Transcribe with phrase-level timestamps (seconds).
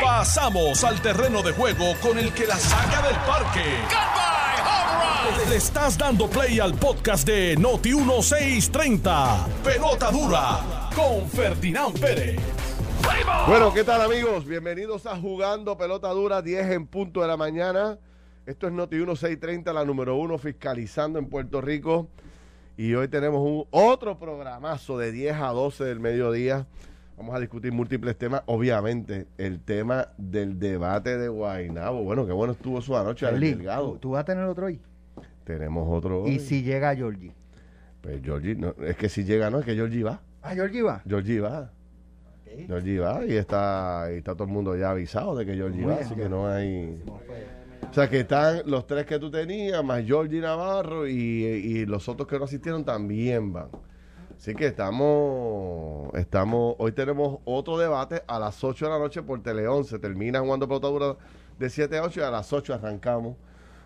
[0.00, 3.64] Pasamos al terreno de juego con el que la saca del parque.
[5.48, 9.46] Le estás dando play al podcast de Noti 1630.
[9.64, 12.40] Pelota dura con Ferdinand Pérez.
[13.46, 14.46] Bueno, ¿qué tal amigos?
[14.46, 17.98] Bienvenidos a Jugando Pelota Dura, 10 en punto de la mañana.
[18.46, 22.08] Esto es Noti 1630, la número uno fiscalizando en Puerto Rico.
[22.76, 26.66] Y hoy tenemos un otro programazo de 10 a 12 del mediodía.
[27.22, 28.42] Vamos a discutir múltiples temas.
[28.46, 32.02] Obviamente, el tema del debate de Guainabo.
[32.02, 33.92] Bueno, qué bueno estuvo su anoche al Lee, delgado.
[33.92, 34.80] ¿tú, tú vas a tener otro hoy.
[35.44, 36.26] Tenemos otro.
[36.26, 36.38] Y hoy.
[36.40, 37.32] si llega Georgie.
[38.00, 40.20] Pues Georgie, no, es que si llega, no, es que Georgie va.
[40.42, 41.00] Ah, Georgie va.
[41.06, 41.70] Georgie va.
[42.66, 45.90] Georgie va y está, y está todo el mundo ya avisado de que Georgie Muy
[45.90, 46.06] va, bien.
[46.06, 47.04] así que no hay.
[47.88, 52.08] O sea que están los tres que tú tenías, más Georgie Navarro y, y los
[52.08, 53.68] otros que no asistieron también van.
[54.42, 59.40] Así que estamos, estamos, hoy tenemos otro debate a las 8 de la noche por
[59.40, 60.00] Tele 11.
[60.00, 61.16] Termina jugando pelota dura
[61.60, 63.36] de 7 a 8 y a las 8 arrancamos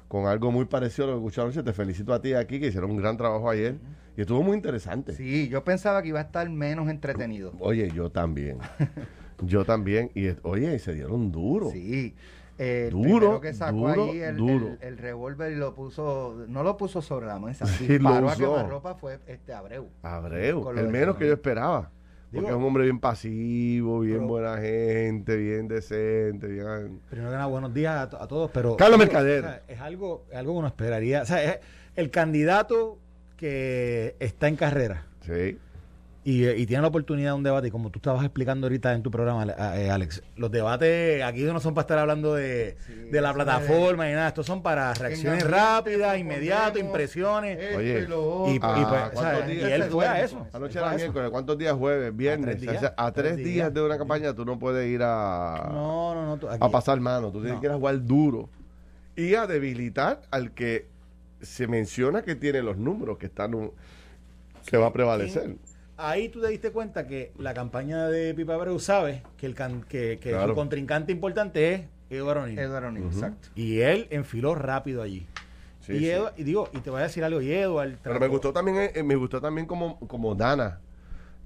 [0.09, 1.63] con algo muy parecido a lo que escucharon anoche.
[1.63, 3.77] Te felicito a ti aquí que hicieron un gran trabajo ayer
[4.17, 5.13] y estuvo muy interesante.
[5.13, 7.53] Sí, yo pensaba que iba a estar menos entretenido.
[7.61, 8.57] Oye, yo también.
[9.43, 10.11] yo también.
[10.15, 11.69] Y oye, y se dieron duro.
[11.71, 12.15] Sí.
[12.59, 14.67] Eh, el Duro, que sacó duro, ahí el, duro.
[14.69, 18.31] el- el revólver y lo puso, no lo puso sobre la mesa, Sí, disparó lo
[18.31, 19.89] a quemarropa fue este Abreu.
[20.03, 21.91] Abreu, el menos que yo esperaba.
[22.33, 27.01] Porque es un hombre bien pasivo, bien Pero- buena gente, bien decente, bien...
[27.09, 28.77] Primero que nada, buenos días a, to- a todos, pero...
[28.77, 29.45] Carlos digo, Mercader.
[29.45, 31.23] o sea, es algo, es algo que uno esperaría.
[31.23, 31.61] O sea, es
[31.95, 32.99] el candidato
[33.37, 35.59] que está en carrera Sí.
[36.29, 38.93] Y, eh, y tiene la oportunidad de un debate, y como tú estabas explicando ahorita
[38.95, 39.47] en tu programa,
[39.77, 44.11] eh, Alex, los debates aquí no son para estar hablando de, Sí, de la plataforma
[44.11, 47.77] y nada, estos son para reacciones rápidas, inmediatas, impresiones.
[47.77, 48.59] Oye, y y-.
[48.61, 50.45] Ah, pues, o ¿cuántos sea, días y él fue a eso.
[50.53, 52.17] Anoche era miércoles, ¿cuántos días jueves?
[52.17, 52.47] Viernes.
[52.47, 53.47] tres días, O sea, a tres tres días.
[53.55, 56.37] días de una campaña tú no puedes ir a, No, no, no.
[56.39, 57.61] tú- aquí- a pasar mano, tú tienes No.
[57.61, 58.49] que ir a jugar duro
[59.15, 60.89] y a debilitar al que
[61.41, 63.71] se menciona que tiene los números, que están un-
[64.69, 65.55] que va a prevalecer.
[65.99, 69.83] Ahí tú te diste cuenta que la campaña de Pipa Abreu sabe que, el can-
[69.83, 70.49] que, que Claro.
[70.49, 72.59] su contrincante importante es Eduardo O'Neill.
[72.59, 73.49] Eduardo O'Neill, exacto.
[73.55, 75.27] Y él enfiló rápido allí.
[75.81, 76.13] Sí, y, sí.
[76.37, 77.97] Y digo, y te voy a decir algo, y Eduardo...
[78.03, 80.81] Pero me gustó también, eh, me gustó también como, como Dana,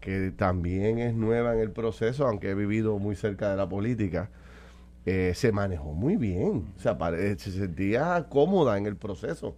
[0.00, 4.30] que también es nueva en el proceso, aunque he vivido muy cerca de la política,
[5.06, 6.72] eh, se manejó muy bien.
[6.76, 9.54] O sea, pare- se sentía cómoda en el proceso.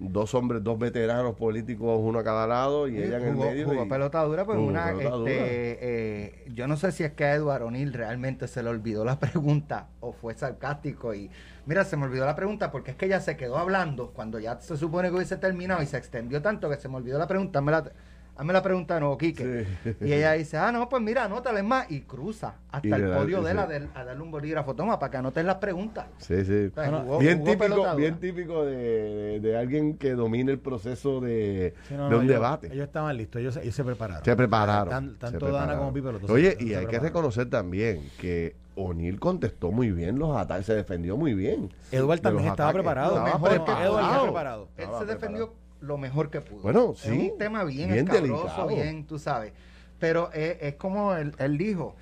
[0.00, 3.66] Dos hombres, dos veteranos políticos, uno a cada lado, y ella en el medio.
[3.68, 5.32] jugó y- pelota dura, pues jugó una, este, dura.
[5.34, 9.18] eh, yo no sé si es que a Eduardo O'Neill realmente se le olvidó la
[9.20, 11.30] pregunta o fue sarcástico y
[11.66, 14.60] mira, se me olvidó la pregunta porque es que ella se quedó hablando cuando ya
[14.60, 17.58] se supone que hubiese terminado y se extendió tanto que se me olvidó la pregunta,
[17.58, 17.90] hazme la,
[18.38, 19.66] hazme la pregunta de nuevo, Quique.
[19.84, 19.90] Sí.
[20.00, 23.18] Y ella dice, ah, no, pues mira, anótale más y cruza hasta Y el da-
[23.18, 23.72] podio de él a, sí.
[23.72, 26.06] del- a darle un bolígrafo, toma, para que anotes las preguntas.
[26.18, 26.70] Sí, sí.
[26.70, 30.52] O sea, Bueno, jugó- bien jugó típico, bien típico de, de- de alguien que domine
[30.52, 32.66] el proceso de, Sí, no, de no, un ellos- debate.
[32.72, 34.24] Ellos estaban listos, ellos, se- ellos se prepararon.
[34.24, 34.88] Se prepararon.
[34.88, 35.68] Tan- se tanto prepararon.
[35.68, 39.18] Dana como Pipe, los dos se- Oye, se y hay que reconocer también que O'Neill
[39.18, 41.72] contestó muy bien los ataques, se defendió muy bien.
[41.90, 43.16] Eduardo de también estaba preparado.
[43.16, 44.68] Estaba mejor que preparado.
[44.76, 45.67] Él Estaba se defendió preparado.
[45.80, 46.62] Lo mejor que pudo.
[46.62, 47.30] Bueno, Es sí.
[47.32, 49.52] un tema bien, Bien escabroso, bien, tú sabes.
[49.98, 51.94] Pero es, es como él, él dijo,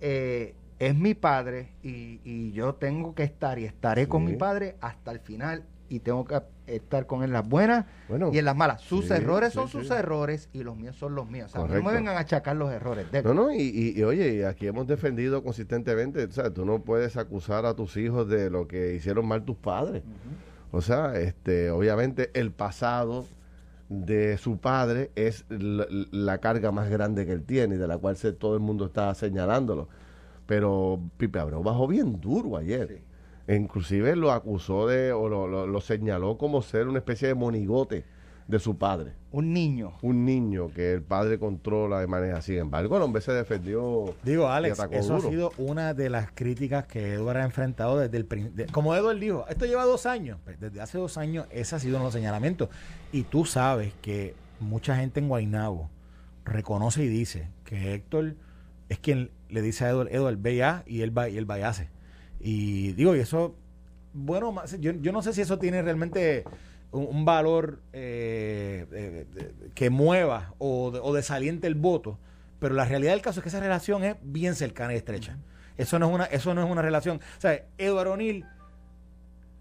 [0.00, 4.76] eh, es mi padre y, y yo tengo que estar y estaré con mi padre
[4.80, 8.44] hasta el final y tengo que estar con él en las buenas Bueno, y en
[8.44, 8.82] las malas.
[8.82, 11.46] Sus sí, errores sí, son sus errores y los míos son los míos.
[11.46, 11.88] O sea, no Correcto.
[11.88, 13.22] me vengan a achacar los errores de.
[13.22, 17.16] No, no, y, y- y, oye, aquí hemos defendido consistentemente, o sea, tú no puedes
[17.16, 20.02] acusar a tus hijos de lo que hicieron mal tus padres.
[20.70, 23.24] O sea, este, obviamente el pasado
[23.88, 27.98] de su padre es la, la carga más grande que él tiene y de la
[27.98, 29.88] cual se- todo el mundo está señalándolo.
[30.46, 32.88] Pero Pipe Abreu bajó bien duro ayer.
[32.88, 33.02] Sí.
[33.46, 37.34] E inclusive lo acusó de, o lo, lo- lo señaló como ser una especie de
[37.34, 38.04] monigote
[38.48, 39.12] de su padre.
[39.30, 39.92] Un niño.
[40.02, 42.40] Un niño que el padre controla de manera.
[42.42, 44.14] Sin embargo, el hombre se defendió.
[44.24, 45.28] Digo, y Alex, eso duro.
[45.28, 48.64] ha sido una de las críticas que Eduardo ha enfrentado desde el principio.
[48.72, 50.38] Como Eduardo dijo, esto lleva dos años.
[50.44, 52.70] Pues desde hace dos años, ese ha sido uno de los señalamientos.
[53.12, 55.90] Y tú sabes que mucha gente en Guaynabo
[56.46, 58.34] reconoce y dice que Héctor
[58.88, 61.58] es quien le dice a Eduardo, Eduardo, ve ya, y él va y él va
[61.58, 61.90] y hace.
[62.40, 63.54] Y digo, y eso,
[64.14, 66.44] bueno, más- yo, yo no sé si eso tiene realmente
[66.90, 72.18] un, un valor eh, eh, de- que mueva o, de- o desaliente el voto,
[72.58, 75.36] pero la realidad del caso es que esa relación es bien cercana y estrecha.
[75.76, 77.18] Eso no es una, eso no es una relación.
[77.36, 78.44] O sea, Eduardo O'Neill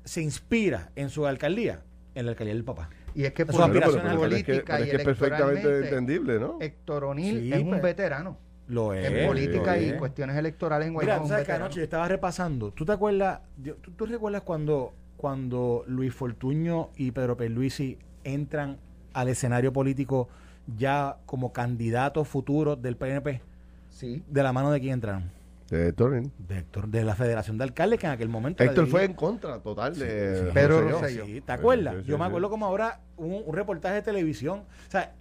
[0.04, 1.82] se inspira en su alcaldía,
[2.16, 2.90] en la alcaldía del papá.
[3.14, 5.80] Y es que Su por aspiración pero- pero es que- pero es que es perfectamente
[5.80, 6.58] entendible, ¿no?
[6.62, 7.82] Héctor O'Neill Sí, es un pues.
[7.82, 8.38] veterano.
[8.68, 9.06] Lo es.
[9.10, 9.94] en política lo y es.
[9.96, 12.72] cuestiones electorales en Mira, tú un sabes que anoche yo estaba repasando.
[12.72, 13.40] ¿Tú te acuerdas?
[13.62, 18.78] yo- ¿Tú, tú recuerdas cuando, cuando Luis Fortuño y Pedro Pierluisi entran
[19.14, 20.30] al escenario político
[20.78, 23.42] ya como candidatos futuros del PNP?
[23.90, 24.24] Sí.
[24.28, 25.32] ¿De la mano de quién entraron?
[25.70, 28.64] De Héctor, De Héctor, de la Federación de Alcaldes, que en aquel momento...
[28.64, 31.00] Héctor fue en contra total de Sí, Pedro Rosselló.
[31.02, 31.26] Rosselló.
[31.26, 31.96] Sí, ¿te acuerdas?
[31.96, 32.28] Sí, sí, Yo me sí.
[32.30, 35.14] acuerdo como ahora un, un reportaje de televisión, o sea,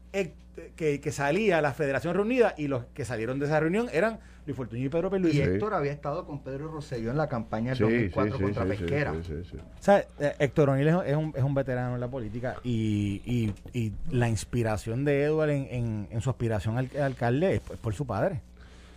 [0.74, 4.56] que, que salía la Federación reunida y los que salieron de esa reunión eran Luis
[4.56, 5.36] Fortuño y Pedro Y Pierluisi.
[5.38, 5.42] Sí.
[5.42, 8.64] Héctor había estado con Pedro Rosselló en la campaña del Sí, 2004 sí, sí, contra
[8.64, 9.12] Pesquera.
[9.14, 9.56] sí, sí, sí.
[9.58, 13.54] O sea, eh, Héctor O'Neill es, un, es un veterano en la política y, y-
[13.78, 17.76] y la inspiración de Edward en, en- en su aspiración al, al alcalde es, por-
[17.76, 18.40] por su padre.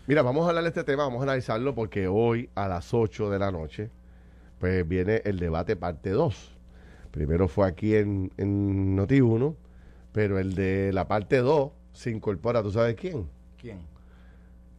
[0.08, 3.30] Mira, vamos a hablar de este tema, vamos a analizarlo porque hoy a las 8
[3.30, 3.90] de la noche
[4.60, 6.56] pues viene el debate parte 2.
[7.12, 9.56] Primero fue aquí en, en Noti1,
[10.12, 13.28] pero el de la parte 2 se incorpora, ¿tú sabes quién?
[13.60, 13.80] ¿Quién?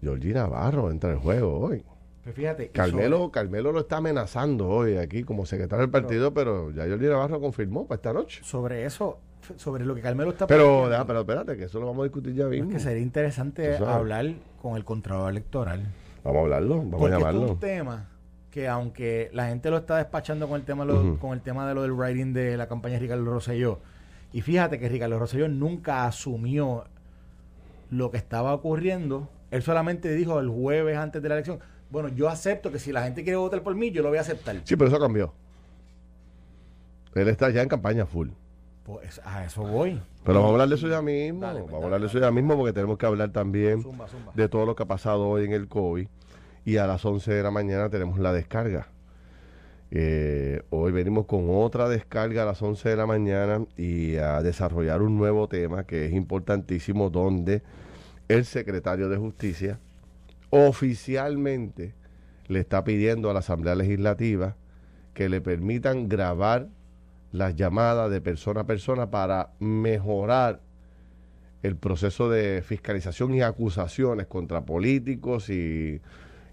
[0.00, 1.84] Georgie Navarro entra al juego hoy.
[2.24, 2.68] Pues fíjate.
[2.68, 7.40] Carmelo, Carmelo lo está amenazando hoy aquí como secretario del partido, pero ya Georgie Navarro
[7.40, 8.40] confirmó para esta noche.
[8.44, 9.18] Sobre, eso,
[9.56, 12.34] sobre lo que Carmelo está Pero, deja, pero espérate, que eso lo vamos a discutir
[12.34, 12.70] ya es mismo.
[12.70, 15.86] que sería interesante hablar con el Contralor Electoral.
[16.24, 17.52] Vamos a hablarlo, vamos Porque a esto es llamarlo.
[17.52, 18.08] un tema
[18.50, 21.74] que aunque la gente lo está despachando con el tema lo- con el tema de
[21.74, 23.78] lo del writing de la campaña de Ricardo Rosselló
[24.32, 26.84] y fíjate que Ricardo Rosselló nunca asumió
[27.90, 31.58] lo que estaba ocurriendo él solamente dijo el jueves antes de la elección
[31.90, 34.20] bueno yo acepto que si la gente quiere votar por mí yo lo voy a
[34.22, 35.32] aceptar Sí, pero eso cambió.
[37.14, 38.28] Él está ya en campaña full.
[38.84, 41.40] pues a eso voy Pero vamos a hablar de eso ya mismo.
[41.40, 44.06] Dale, pues, vamos a hablar de eso ya mismo porque tenemos que hablar también zumba
[44.08, 46.06] zumba de todo lo que ha pasado hoy en el COVID.
[46.64, 48.86] Y a las 11 de la mañana tenemos la descarga.
[49.92, 55.02] Eh, hoy venimos con otra descarga a las 11 de la mañana y a desarrollar
[55.02, 57.62] un nuevo tema que es importantísimo donde
[58.28, 59.80] el secretario de Justicia
[60.50, 61.94] oficialmente
[62.46, 64.56] le está pidiendo a la Asamblea Legislativa
[65.12, 66.68] que le permitan grabar
[67.32, 70.60] las llamadas de persona a persona para mejorar
[71.64, 76.00] el proceso de fiscalización y acusaciones contra políticos y,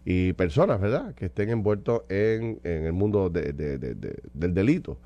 [0.10, 4.54] y personas, ¿verdad?, que estén envueltos en, en el mundo de- de- de- de- del
[4.54, 4.98] delito.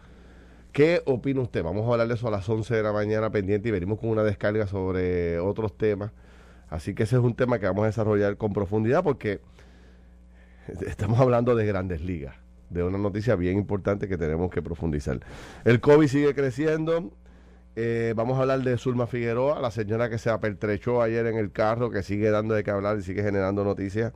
[0.74, 1.64] ¿Qué opina usted?
[1.64, 4.10] Vamos a hablar de eso a las 11 de la mañana pendiente y venimos con
[4.10, 6.12] una descarga sobre otros temas.
[6.70, 9.40] Así que ese es un tema que vamos a desarrollar con profundidad porque
[10.86, 12.36] estamos hablando de grandes ligas,
[12.70, 15.20] de una noticia bien importante que tenemos que profundizar.
[15.66, 17.12] El COVID sigue creciendo.
[17.76, 21.52] Eh, vamos a hablar de Zulma Figueroa, la señora que se apertrechó ayer en el
[21.52, 24.14] carro, que sigue dando de qué hablar y sigue generando noticias.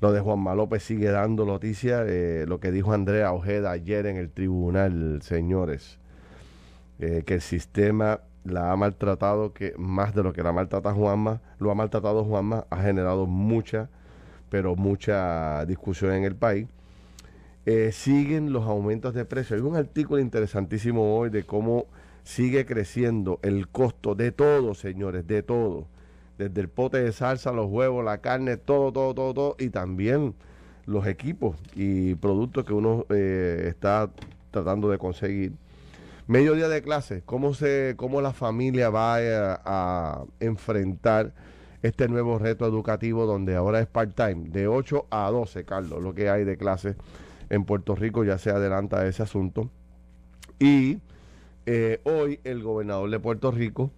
[0.00, 2.04] Lo de Juanma López sigue dando noticias.
[2.08, 5.98] eh, lo que dijo Andrea Ojeda ayer en el tribunal, señores,
[6.98, 11.40] eh, que el sistema la ha maltratado, que más de lo que la maltrata Juanma,
[11.58, 13.88] lo ha maltratado Juanma, ha generado mucha,
[14.50, 16.68] pero mucha discusión en el país.
[17.64, 19.60] Eh, siguen los aumentos de precios.
[19.60, 21.86] Hay un artículo interesantísimo hoy de cómo
[22.22, 25.88] sigue creciendo el costo de todo, señores, de todo.
[26.38, 29.56] Desde el pote de salsa, los huevos, la carne, todo, todo, todo, todo.
[29.58, 30.34] Y también
[30.84, 34.10] los equipos y productos que uno eh, está
[34.50, 35.52] tratando de conseguir.
[36.26, 41.32] Mediodía de clase, ¿cómo, se, cómo la familia va a, a enfrentar
[41.82, 46.28] este nuevo reto educativo donde ahora es part-time, de 8 a 12, Carlos, lo que
[46.28, 46.96] hay de clases
[47.48, 49.70] en Puerto Rico, ya se adelanta ese asunto.
[50.58, 50.98] Y
[51.66, 53.90] eh, hoy el gobernador de Puerto Rico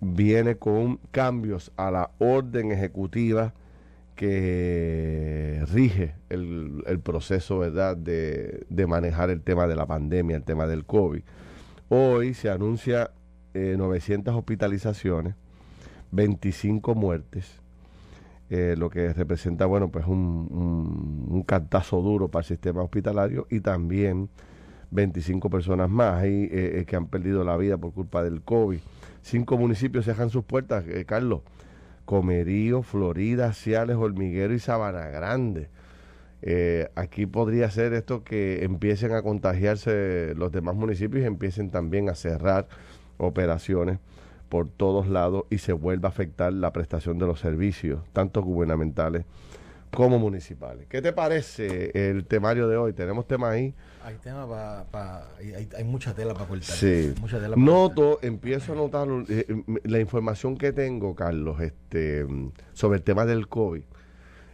[0.00, 3.52] viene con cambios a la orden ejecutiva
[4.16, 7.96] que rige el, el proceso ¿verdad?
[7.96, 11.22] De, de manejar el tema de la pandemia, el tema del COVID.
[11.88, 13.12] Hoy se anuncia
[13.54, 15.34] eh, 900 hospitalizaciones,
[16.12, 17.60] 25 muertes,
[18.48, 23.46] eh, lo que representa, bueno, pues un, un, un cartazo duro para el sistema hospitalario
[23.50, 24.28] y también
[24.90, 28.78] 25 personas más ahí, eh, eh, que han perdido la vida por culpa del COVID.
[29.22, 31.42] Cinco municipios cierran sus puertas, eh, Carlos.
[32.04, 35.68] Comerío, Florida, Ciales, Hormiguero y Sabana Grande.
[36.42, 42.08] Eh, aquí podría ser esto que empiecen a contagiarse los demás municipios y empiecen también
[42.08, 42.66] a cerrar
[43.18, 43.98] operaciones
[44.48, 49.24] por todos lados y se vuelva a afectar la prestación de los servicios, tanto gubernamentales
[49.90, 50.86] como municipales.
[50.88, 52.92] ¿Qué te parece el temario de hoy?
[52.92, 53.74] ¿Tenemos tema ahí?
[54.02, 55.28] hay tema pa- pa-
[55.76, 57.12] hay, mucha tela para cortar Sí.
[57.20, 57.64] mucha tela pa' cortar.
[57.74, 63.02] Noto, empiezo a notar eh, eh, la información que tengo, Carlos, este, mm, sobre el
[63.04, 63.82] tema del COVID,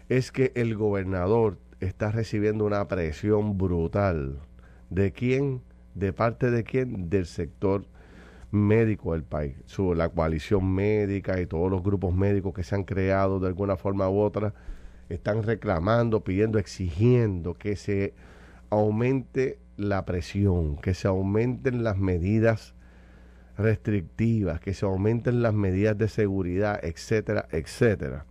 [0.08, 4.40] es que el gobernador está recibiendo una presión brutal.
[4.90, 5.60] ¿De quién?
[5.94, 7.08] ¿De parte de quién?
[7.10, 7.84] Del sector
[8.50, 9.56] médico del país.
[9.66, 13.76] Su, la coalición médica y todos los grupos médicos que se han creado de alguna
[13.76, 14.54] forma u otra
[15.08, 18.14] están reclamando, pidiendo, exigiendo que se
[18.70, 22.74] aumente la presión, que se aumenten las medidas
[23.56, 28.26] restrictivas, que se aumenten las medidas de seguridad, etcétera, etcétera.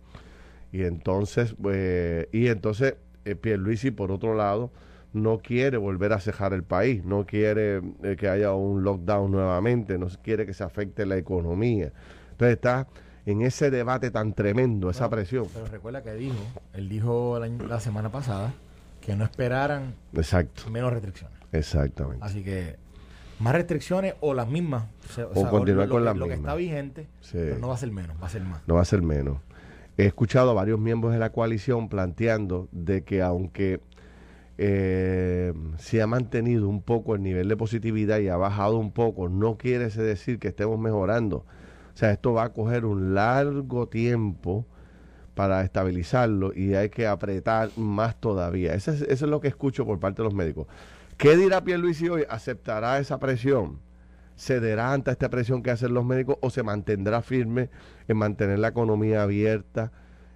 [0.72, 4.70] Y entonces, pues, y entonces eh, Pierluisi, por otro lado,
[5.12, 9.98] no quiere volver a cejar el país, no quiere eh, que haya un lockdown nuevamente,
[9.98, 11.92] no quiere que se afecte la economía.
[12.32, 12.86] Entonces está
[13.26, 15.46] en ese debate tan tremendo, esa presión.
[15.52, 16.36] Pero recuerda que dijo,
[16.72, 18.54] él dijo la, semana pasada
[19.00, 20.70] que no esperaran Exacto.
[20.70, 21.36] menos restricciones.
[21.52, 22.24] Exactamente.
[22.24, 22.76] Así que
[23.40, 24.84] más restricciones o las mismas.
[25.34, 26.28] O, continuar con las mismas.
[26.28, 28.62] Lo que está vigente, pero no va a ser menos, va a ser más.
[28.66, 29.38] No va a ser menos.
[29.98, 33.80] He escuchado a varios miembros de la coalición planteando de que aunque
[34.58, 39.28] eh, se ha mantenido un poco el nivel de positividad y ha bajado un poco,
[39.28, 41.44] no quiere decir que estemos mejorando.
[41.96, 44.66] O sea, esto va a coger un largo tiempo
[45.34, 48.74] para estabilizarlo y hay que apretar más todavía.
[48.74, 50.66] Eso es, eso es lo que escucho por parte de los médicos.
[51.16, 52.24] ¿Qué dirá Pierluisi hoy?
[52.28, 53.78] ¿Aceptará esa presión?
[54.36, 57.70] ¿Cederá ante esta presión que hacen los médicos o se mantendrá firme
[58.08, 59.90] en mantener la economía abierta,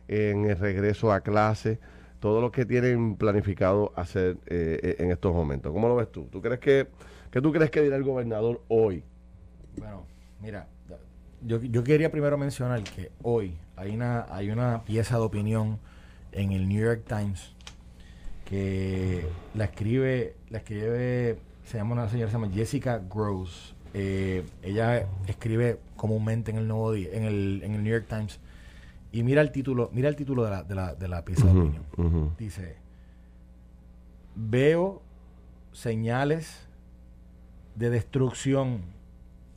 [0.09, 1.79] en el regreso a clase,
[2.21, 5.75] todo lo que tienen planificado hacer eh, eh, en estos momentos?
[5.75, 6.27] ¿Cómo lo ves tú?
[6.33, 6.89] ¿Tú crees que,
[7.31, 9.05] ¿Qué tú crees que dirá el gobernador hoy?
[9.77, 10.07] Bueno,
[10.41, 10.67] mira,
[11.47, 15.79] yo, yo quería primero mencionar que hoy hay una, hay una pieza de opinión
[16.33, 17.55] en el New York Times
[18.45, 23.75] que la escribe, la escribe, se llama una señora, se llama Jessica Gross.
[23.95, 28.41] Eh, ella escribe comúnmente en el Nuevo Día, en el, en el New York Times.
[29.13, 31.51] Y mira el título, mira el título de la, de la, de la pieza de
[31.51, 32.35] opinión.
[32.39, 32.77] Dice,
[34.35, 35.03] veo
[35.73, 36.67] señales
[37.77, 38.83] de destrucción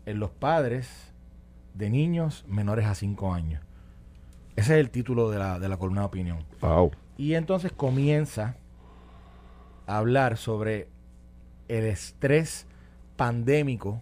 [0.06, 1.13] en los padres
[1.74, 3.62] de niños menores a 5 años.
[4.56, 6.46] Ese es el título de la, de la columna de opinión.
[7.18, 8.58] Y entonces comienza
[9.88, 10.90] hablar sobre
[11.68, 12.68] el estrés
[13.16, 14.02] pandémico,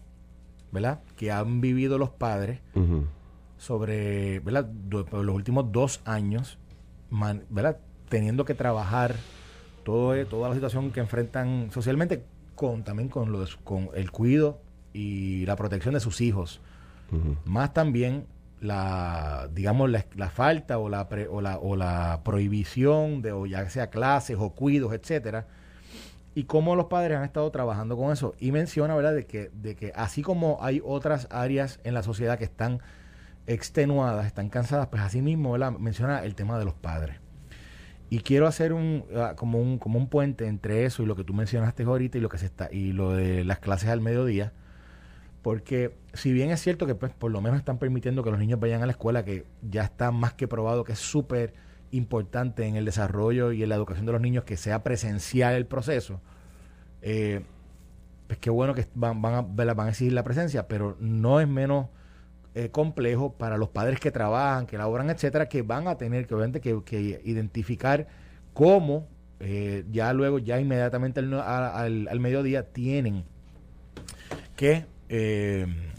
[0.72, 1.02] ¿verdad?
[1.16, 2.60] Que han vivido los padres
[3.58, 4.70] sobre, ¿verdad?
[4.90, 6.58] los últimos dos años,
[7.50, 7.80] ¿verdad?
[8.10, 9.16] Teniendo que trabajar
[9.84, 12.24] todo, eh, toda la situación que enfrentan socialmente
[12.56, 14.62] con también con, lo con el cuidado
[14.94, 16.62] y la protección de sus hijos.
[17.46, 18.26] Más también
[18.60, 23.90] la digamos la, falta o la, o la o la prohibición de o ya sea
[23.90, 25.48] clases o cuidos etcétera
[26.34, 28.36] y cómo los padres han estado trabajando con eso.
[28.40, 32.38] Y menciona, ¿verdad?, de que, de que así como hay otras áreas en la sociedad
[32.38, 32.80] que están
[33.48, 35.72] extenuadas, están cansadas, pues así mismo, ¿verdad?
[35.72, 37.18] menciona el tema de los padres.
[38.10, 41.24] Y quiero hacer un, ah, como, un, como un puente entre eso y lo que
[41.24, 44.54] tú mencionaste ahorita y lo que se está y lo de las clases al mediodía,
[45.42, 48.60] porque si bien es cierto que pues por lo menos están permitiendo que los niños
[48.60, 51.54] vayan a la escuela, que ya está más que probado que es súper
[51.92, 55.66] importante en el desarrollo y en la educación de los niños que sea presencial el
[55.66, 56.22] proceso,
[57.02, 57.42] eh,
[58.28, 61.48] pues qué bueno que van, van, a, van a exigir la presencia, pero no es
[61.48, 61.88] menos
[62.54, 66.36] eh, complejo para los padres que trabajan, que laboran, etcétera, que van a tener que
[66.36, 68.08] obviamente que, identificar
[68.54, 69.08] cómo
[69.40, 73.24] eh, ya luego, ya inmediatamente al, al, mediodía tienen
[74.56, 74.86] que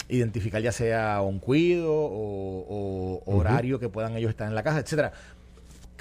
[0.09, 5.13] identificar ya sea un cuido o, horario que puedan ellos estar en la casa, etcétera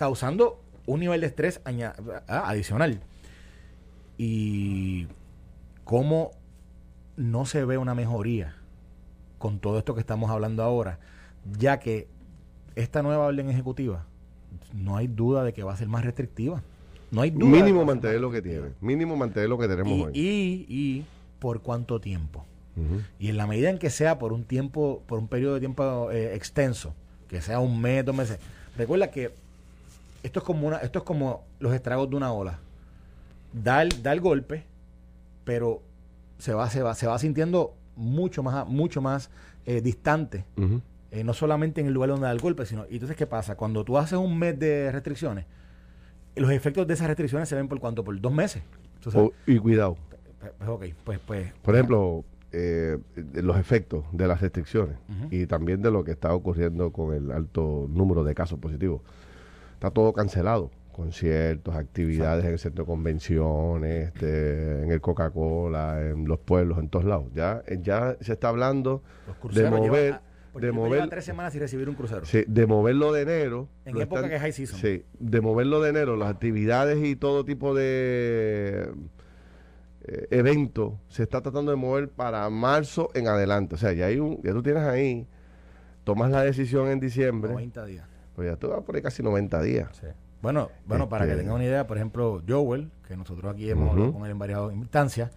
[0.02, 3.02] causando un nivel de estrés ah, adicional.
[4.18, 5.06] Y
[5.84, 6.32] cómo
[7.18, 8.56] no se ve una mejoría
[9.38, 10.98] con todo esto que estamos hablando ahora,
[11.60, 12.08] ya que
[12.76, 14.08] esta nueva orden ejecutiva
[14.74, 16.64] no hay duda de que va a ser más restrictiva.
[17.12, 17.46] No hay duda.
[17.46, 18.70] Mínimo mantener lo que tiene.
[18.82, 20.12] Mínimo mantener lo que tenemos y, hoy.
[20.16, 21.06] Y,
[21.38, 22.44] por cuánto tiempo.
[23.20, 26.10] Y en la medida en que sea por un tiempo, por un periodo de tiempo
[26.12, 26.94] eh, extenso,
[27.28, 28.40] que sea un mes, dos meses.
[28.78, 29.32] Recuerda que
[30.24, 32.60] esto es como una, esto es como los estragos de una ola.
[33.54, 34.64] Da el, da el golpe,
[35.44, 35.82] pero
[36.38, 39.30] se va, se va, se va sintiendo mucho más, mucho más
[39.66, 40.46] eh, distante.
[41.12, 42.86] Eh, no solamente en el lugar donde da el golpe, sino.
[42.90, 43.56] Y entonces, ¿qué pasa?
[43.56, 45.46] Cuando tú haces un mes de restricciones,
[46.36, 48.04] los efectos de esas restricciones se ven por cuánto?
[48.04, 48.64] Por dos meses.
[49.14, 49.98] Oh, y cuidado.
[50.40, 52.98] Pues, pues, pues, por ejemplo, eh,
[53.34, 54.98] los efectos de las restricciones
[55.30, 59.02] y también de lo que está ocurriendo con el alto número de casos positivos
[59.82, 60.70] está todo cancelado.
[60.92, 66.90] Conciertos, actividades en el centro de convenciones, este, en el Coca-Cola, en los pueblos, en
[66.90, 67.32] todos lados.
[67.34, 69.02] Ya, ya se está hablando
[69.52, 70.20] de mover.
[70.54, 72.26] de mover tres semanas sin recibir un crucero.
[72.26, 73.70] Sí, de moverlo de enero.
[73.86, 74.80] En época que es high season.
[74.80, 78.92] Sí, de moverlo de enero, las actividades y todo tipo de
[80.06, 83.76] eh, evento se está tratando de mover para marzo en adelante.
[83.76, 85.28] O sea, ya, hay un, ya tú tienes ahí,
[86.04, 88.06] tomas la decisión en diciembre, 90 días.
[88.36, 89.90] pues ya tú vas por ahí casi 90 días.
[90.00, 90.08] Sí.
[90.42, 93.90] Bueno, bueno, para que Este- tengan una idea, por ejemplo, Joel, que nosotros aquí hemos
[93.92, 94.18] hablado Ujú.
[94.20, 95.30] con él en varias instancias,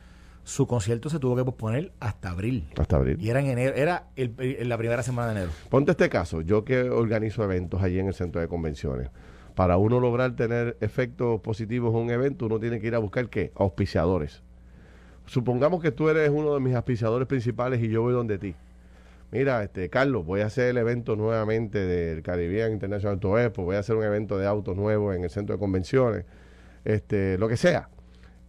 [0.44, 2.68] su concierto se tuvo que posponer hasta abril.
[2.78, 3.18] Hasta abril.
[3.20, 4.34] Y era en enero, era el-
[4.68, 5.52] la primera semana de enero.
[5.68, 9.10] Ponte este caso, yo que organizo eventos allí en el centro de convenciones.
[9.54, 13.28] Para uno lograr tener efectos positivos en un evento, uno tiene que ir a buscar
[13.28, 13.52] qué?
[13.56, 14.42] Auspiciadores.
[15.26, 18.54] Supongamos que tú eres uno de mis auspiciadores principales y yo voy donde ti.
[19.30, 23.76] Mira, este Carlos, voy a hacer el evento nuevamente del Caribbean International Auto Expo, voy
[23.76, 26.24] a hacer un evento de autos nuevos en el centro de convenciones,
[26.84, 27.88] este, lo que sea.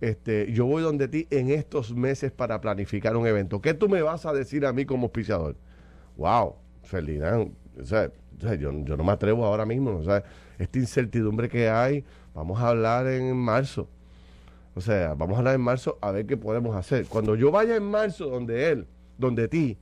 [0.02, 3.62] Este, yo voy donde ti en estos meses para planificar un evento.
[3.62, 5.56] ¿Qué tú me vas a decir a mí como auspiciador?
[6.18, 10.24] Wow, Ferdinand, o sea, yo, yo no me atrevo ahora mismo, o sea,
[10.60, 12.04] esta incertidumbre que hay,
[12.34, 13.90] vamos a hablar en marzo.
[14.76, 17.06] O sea, vamos a hablar en marzo a ver qué podemos hacer.
[17.06, 19.78] Cuando yo vaya en marzo donde él, donde ti,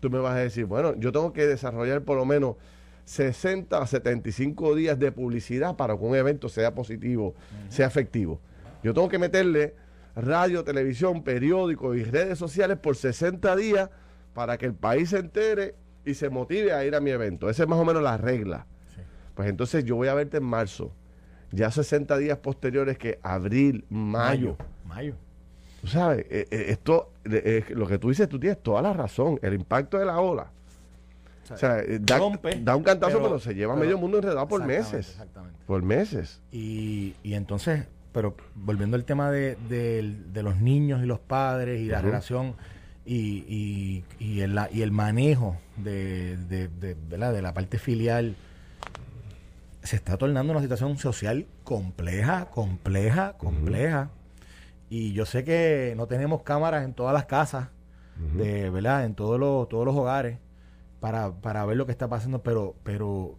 [0.00, 2.56] tú me vas a decir, bueno, yo tengo que desarrollar por lo menos
[3.04, 7.34] 60 a 75 días de publicidad para que un evento sea positivo,
[7.68, 8.40] sea efectivo.
[8.82, 9.74] Yo tengo que meterle
[10.16, 13.90] radio, televisión, periódico y redes sociales por 60 días
[14.32, 15.74] para que el país se entere
[16.06, 17.50] y se motive a ir a mi evento.
[17.50, 18.66] Esa es más o menos la regla.
[18.94, 19.02] Sí.
[19.34, 20.92] Pues entonces yo voy a verte en marzo.
[21.52, 24.56] Ya 60 días posteriores que abril, mayo.
[24.86, 25.14] Mayo.
[25.80, 28.92] Tú sabes, eh, eh, esto, eh, eh, lo que tú dices, tú tienes toda la
[28.92, 29.38] razón.
[29.42, 30.50] El impacto de la ola.
[31.50, 34.46] O sea, da, rompe, da un cantazo, pero, pero- se lleva pero- medio mundo enredado
[34.48, 35.10] por Exactamente, meses.
[35.12, 35.58] Exactamente.
[35.66, 36.42] Por meses.
[36.52, 41.80] Y, y entonces, pero volviendo al tema de, del- de los niños y los padres
[41.80, 42.54] y la relación
[43.06, 48.36] y, y, y, el, y el manejo de, de, de- de la parte filial,
[49.88, 54.10] se está tornando una situación social compleja, compleja, compleja.
[54.90, 57.68] Y yo sé que no tenemos cámaras en todas las casas,
[58.34, 59.06] de, ¿verdad?
[59.06, 60.40] En todos los, todos los hogares
[61.00, 63.38] para, para ver lo que está pasando, pero, pero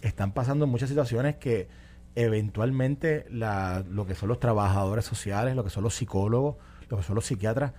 [0.00, 1.68] están pasando muchas situaciones que
[2.14, 6.56] eventualmente la, lo que son los trabajadores sociales, lo que son los psicólogos,
[6.88, 7.74] lo que son los psiquiatras,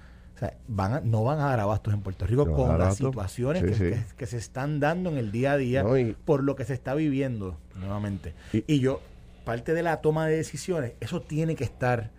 [0.46, 3.62] sea, van a- no van a dar abastos en Puerto Rico No con las situaciones
[3.64, 3.84] Sí, que, sí.
[4.10, 6.66] que- que se están dando en el día a día No, y- por lo que
[6.66, 8.34] se está viviendo nuevamente.
[8.54, 9.02] Y- Y, yo,
[9.46, 12.12] parte de la toma de decisiones, eso tiene que estar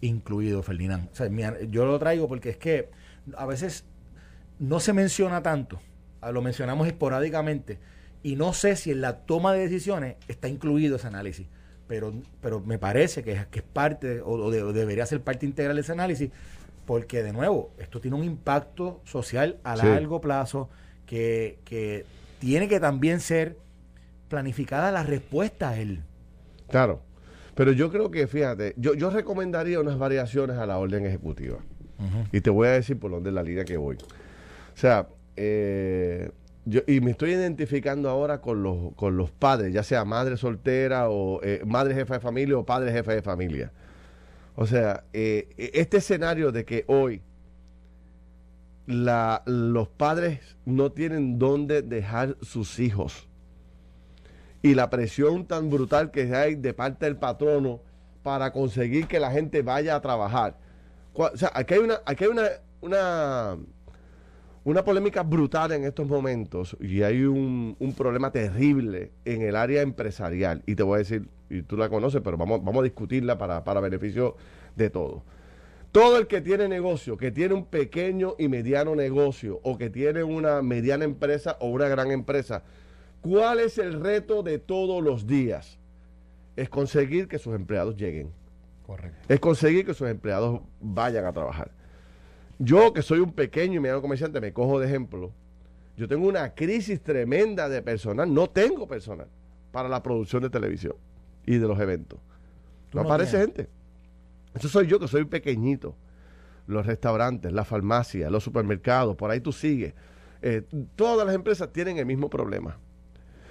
[0.00, 1.08] incluido, Ferdinand.
[1.12, 1.28] O sea,
[1.70, 2.90] yo lo traigo porque es que
[3.36, 3.84] a veces
[4.58, 5.80] no se menciona tanto,
[6.20, 7.78] a- lo mencionamos esporádicamente,
[8.22, 11.46] y no sé si en la toma de decisiones está incluido ese análisis.
[11.86, 15.20] Pero, pero me parece que es, que es parte, o, o de- o debería ser
[15.22, 16.30] parte integral de ese análisis,
[16.86, 19.86] porque de nuevo, esto tiene un impacto social a Sí.
[19.86, 20.68] largo plazo
[21.06, 22.04] que, que
[22.40, 23.56] tiene que también ser
[24.28, 26.02] planificada la respuesta a él.
[26.68, 27.00] Claro.
[27.54, 31.58] Pero yo creo que, fíjate, yo, yo recomendaría unas variaciones a la orden ejecutiva.
[32.32, 33.96] Y te voy a decir por dónde es la línea que voy.
[33.96, 36.30] O sea, eh,
[36.66, 41.08] yo, y me estoy identificando ahora con los, con los padres, ya sea madre soltera
[41.08, 43.72] o eh, madre jefa de familia o padre jefe de familia.
[44.56, 47.22] O sea, eh, este escenario de que hoy
[48.86, 53.28] los padres no tienen dónde dejar sus hijos
[54.62, 57.80] y la presión tan brutal que hay de parte del patrono
[58.22, 60.58] para conseguir que la gente vaya a trabajar.
[61.12, 62.48] O sea, aquí hay una, aquí hay una,
[62.80, 63.56] una,
[64.64, 69.82] una polémica brutal en estos momentos y hay un, un problema terrible en el área
[69.82, 70.62] empresarial.
[70.66, 73.64] Y te voy a decir, y tú la conoces, pero vamos, vamos a discutirla para,
[73.64, 74.36] para beneficio
[74.76, 75.22] de todos.
[75.92, 80.24] Todo el que tiene negocio, que tiene un pequeño y mediano negocio, o que tiene
[80.24, 82.64] una mediana empresa o una gran empresa,
[83.20, 85.78] ¿cuál es el reto de todos los días?
[86.56, 88.32] Es conseguir que sus empleados lleguen
[88.84, 89.18] Correcto.
[89.28, 91.70] es conseguir que sus empleados vayan a trabajar.
[92.58, 95.32] Yo, que soy un pequeño y mediano comerciante, me cojo de ejemplo.
[95.96, 98.32] Yo tengo una crisis tremenda de personal.
[98.32, 99.28] No tengo personal
[99.70, 100.94] para la producción de televisión
[101.46, 102.20] y de los eventos.
[102.92, 103.46] No no aparece tienes.
[103.46, 103.70] gente.
[104.54, 105.96] Eso soy yo, que soy pequeñito.
[106.66, 109.94] Los restaurantes, las farmacias, los supermercados, por ahí tú sigues.
[110.40, 110.62] Eh,
[110.96, 112.78] todas las empresas tienen el mismo problema.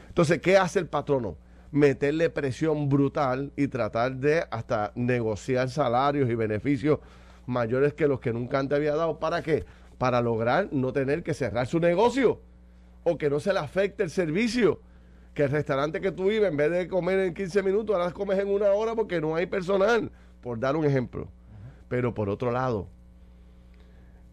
[0.08, 1.38] Entonces, ¿qué hace el patrono?
[1.72, 7.00] Meterle presión brutal y tratar de hasta negociar salarios y beneficios
[7.46, 9.20] mayores que los que nunca antes había dado.
[9.20, 9.66] ¿Para qué?
[9.98, 12.40] Para lograr no tener que cerrar su negocio
[13.04, 14.80] o que no se le afecte el servicio.
[15.34, 18.38] Que el restaurante que tú vives, en vez de comer en 15 minutos, ahora comes
[18.38, 21.28] en una hora porque no hay personal, por dar un ejemplo.
[21.88, 22.88] Pero por otro lado,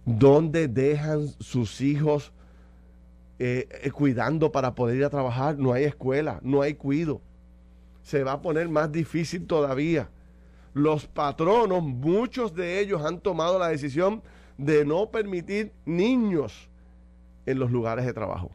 [0.04, 2.32] ¿dónde dejan sus hijos
[3.38, 5.58] eh, eh, cuidando para poder ir a trabajar?
[5.58, 7.22] No hay escuela, no hay cuido.
[8.02, 10.10] Se va a poner más difícil todavía.
[10.74, 14.22] Los patronos, muchos de ellos han tomado la decisión
[14.56, 16.68] de no permitir niños
[17.46, 18.50] en los lugares de trabajo.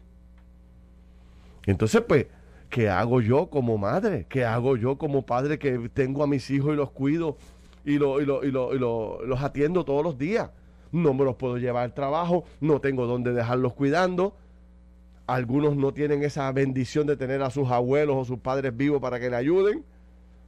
[1.66, 2.28] Entonces, pues,
[2.76, 4.26] ¿qué hago yo como madre?
[4.28, 7.38] ¿Qué hago yo como padre que tengo a mis hijos y los cuido
[7.86, 10.50] y, lo, y, lo, y, lo, los atiendo todos los días?
[10.92, 14.36] No me los puedo llevar al trabajo, no tengo dónde dejarlos cuidando.
[15.26, 19.22] Algunos no tienen esa bendición de tener a sus abuelos o sus padres vivos para
[19.22, 19.86] que le ayuden.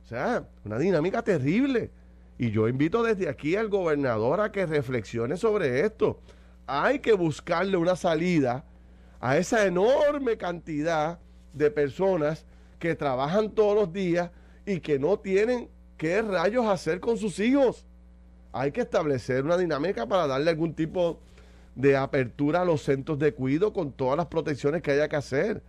[0.04, 1.92] O sea, una dinámica terrible.
[2.38, 6.20] Y yo invito desde aquí al gobernador a que reflexione sobre esto.
[6.66, 8.66] Hay que buscarle una salida
[9.22, 11.20] a esa enorme cantidad
[11.54, 12.46] de personas
[12.80, 14.32] que trabajan todos los días
[14.66, 17.86] y que no tienen qué rayos hacer con sus hijos.
[18.52, 21.20] Hay que establecer una dinámica para darle algún tipo
[21.76, 25.62] de apertura a los centros de cuidado con todas las protecciones que haya que hacer.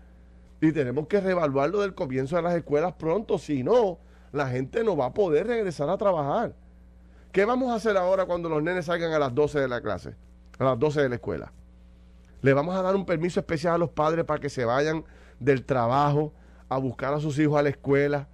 [0.60, 3.98] Y tenemos que reevaluarlo del comienzo de las escuelas pronto, si no,
[4.32, 6.54] la gente no va a poder regresar a trabajar.
[7.30, 10.14] ¿Qué vamos a hacer ahora cuando los nenes salgan a las 12 de la clase?
[10.58, 11.52] A las 12 de la escuela.
[12.40, 15.04] Le vamos a dar un permiso especial a los padres para que se vayan
[15.38, 16.33] del trabajo
[16.68, 18.29] a buscar a sus hijos a la escuela,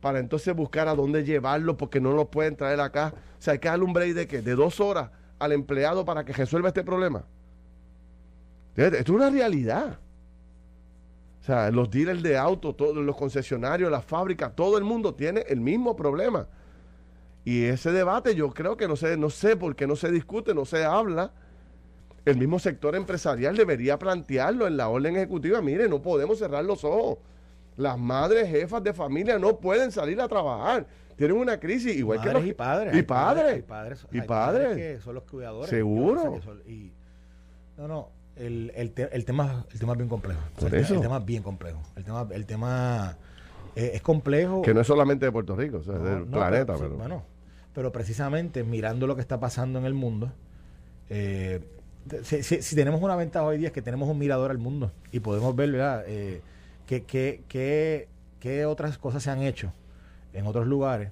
[0.00, 3.14] para entonces buscar a dónde llevarlos porque no los pueden traer acá.
[3.38, 4.42] O sea, hay que darle un break de qué?
[4.42, 7.24] De dos horas al empleado para que resuelva este problema.
[8.74, 9.98] Esto es una realidad.
[11.40, 15.44] O sea, los dealers de autos, todos los concesionarios, las fábricas, todo el mundo tiene
[15.48, 16.48] el mismo problema.
[17.44, 20.54] Y ese debate yo creo que no sé, no sé por qué no se discute,
[20.54, 21.32] no se habla.
[22.24, 25.60] El mismo sector empresarial debería plantearlo en la orden ejecutiva.
[25.60, 27.18] Mire, no podemos cerrar los ojos.
[27.76, 30.86] Las madres jefas de familia no pueden salir a trabajar.
[31.16, 32.94] Tienen una crisis igual que los y padres.
[32.96, 33.58] Y padres.
[33.58, 34.06] Y padres.
[34.12, 34.76] Y padres.
[34.76, 35.68] que son los cuidadores.
[35.70, 36.40] Seguro.
[36.44, 36.92] Son- y-
[37.76, 38.08] no, no.
[38.36, 40.40] El, el, te- el tema, el tema es bien complejo.
[40.58, 40.94] Por el, eso.
[40.94, 41.82] el tema es bien complejo.
[41.96, 43.16] El tema, el tema
[43.76, 44.62] eh, es complejo.
[44.62, 46.66] Que no es solamente de Puerto Rico, o sea, es del no, planeta.
[46.74, 47.22] pero, sí, Pero, bueno,
[47.74, 50.32] pero precisamente mirando lo que está pasando en el mundo,
[51.10, 51.60] eh,
[52.22, 54.92] si, si- si tenemos una ventaja hoy día es que tenemos un mirador al mundo
[55.12, 56.04] y podemos ver, ¿verdad?
[56.06, 56.40] Eh,
[56.86, 58.08] qué, qué- qué-
[58.40, 59.72] qué otras cosas se han hecho
[60.32, 61.10] en otros lugares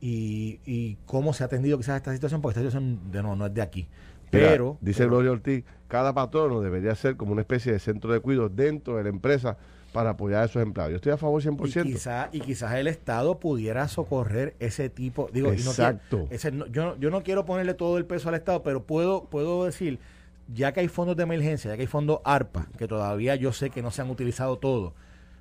[0.00, 3.46] y, y cómo se ha atendido quizás esta situación, porque esta situación de no, no
[3.46, 3.88] es de aquí.
[4.32, 8.12] Mira, Pero, dice pero- Gloria Ortiz, cada patrono debería ser como una especie de centro
[8.12, 9.56] de cuidado dentro de la empresa
[9.92, 10.90] para apoyar a esos empleados.
[10.92, 11.86] Yo estoy a favor 100%.
[11.86, 15.28] Y quizás y quizás el Estado pudiera socorrer ese tipo.
[15.32, 16.18] Digo, no Exacto.
[16.18, 19.24] quiero- ese no- yo, yo no quiero ponerle todo el peso al Estado, pero puedo,
[19.24, 19.98] puedo decir,
[20.54, 23.70] ya que hay fondos de emergencia, ya que hay fondos ARPA, que todavía yo sé
[23.70, 24.92] que no se han utilizado todos,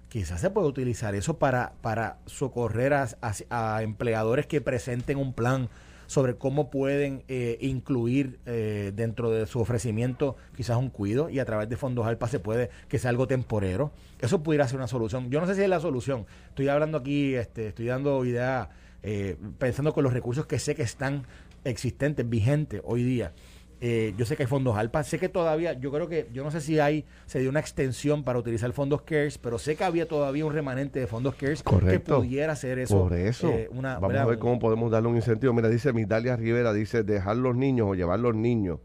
[0.09, 5.33] quizás se puede utilizar eso para, para socorrer a, a- a empleadores que presenten un
[5.33, 5.69] plan
[6.07, 11.45] sobre cómo pueden eh, incluir eh, dentro de su ofrecimiento quizás un cuido y a
[11.45, 13.91] través de fondos ARPA se puede que sea algo temporero.
[14.19, 15.29] Eso pudiera ser una solución.
[15.29, 16.25] Yo no sé si es la solución.
[16.49, 18.69] Estoy hablando aquí, este, estoy dando ideas,
[19.03, 21.23] eh, pensando con los recursos que sé que están
[21.63, 23.33] existentes, vigentes hoy día.
[23.79, 26.49] Eh, yo sé que hay fondos ALPA, sé que todavía, yo creo que, yo no
[26.49, 30.07] sé si hay, se dio una extensión para utilizar fondos CARES, pero sé que había
[30.07, 32.97] todavía un remanente de fondos CARES que pudiera hacer eso.
[33.03, 34.23] Por eso, eh, una, vamos ¿verdad?
[34.23, 35.53] a ver cómo podemos darle un incentivo.
[35.53, 38.79] Mira, dice Migdalia Rivera, dice dejar los niños o llevar los niños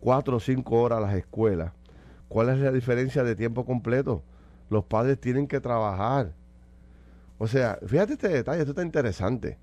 [0.00, 1.72] cuatro o cinco horas a las escuelas.
[2.28, 4.24] ¿Cuál es la diferencia de tiempo completo?
[4.68, 6.32] Los padres tienen que trabajar.
[7.38, 9.58] O sea, fíjate este detalle, esto está interesante.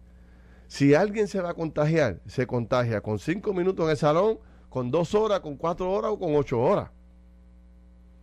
[0.67, 4.91] Si alguien se va a contagiar, se contagia con cinco minutos en el salón, con
[4.91, 6.89] dos horas, con cuatro horas o con ocho horas.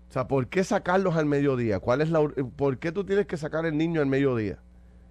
[0.09, 1.81] O sea, ¿por qué sacarlos al mediodía?
[1.81, 2.21] ¿Cuál es la,
[2.57, 4.59] ¿Por qué tú tienes que sacar el niño al mediodía?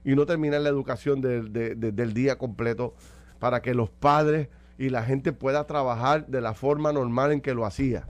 [0.06, 2.94] y no terminar la educación del- de- de- del día completo
[3.40, 7.54] para que los padres y la gente pueda trabajar de la forma normal en que
[7.54, 8.10] lo hacía.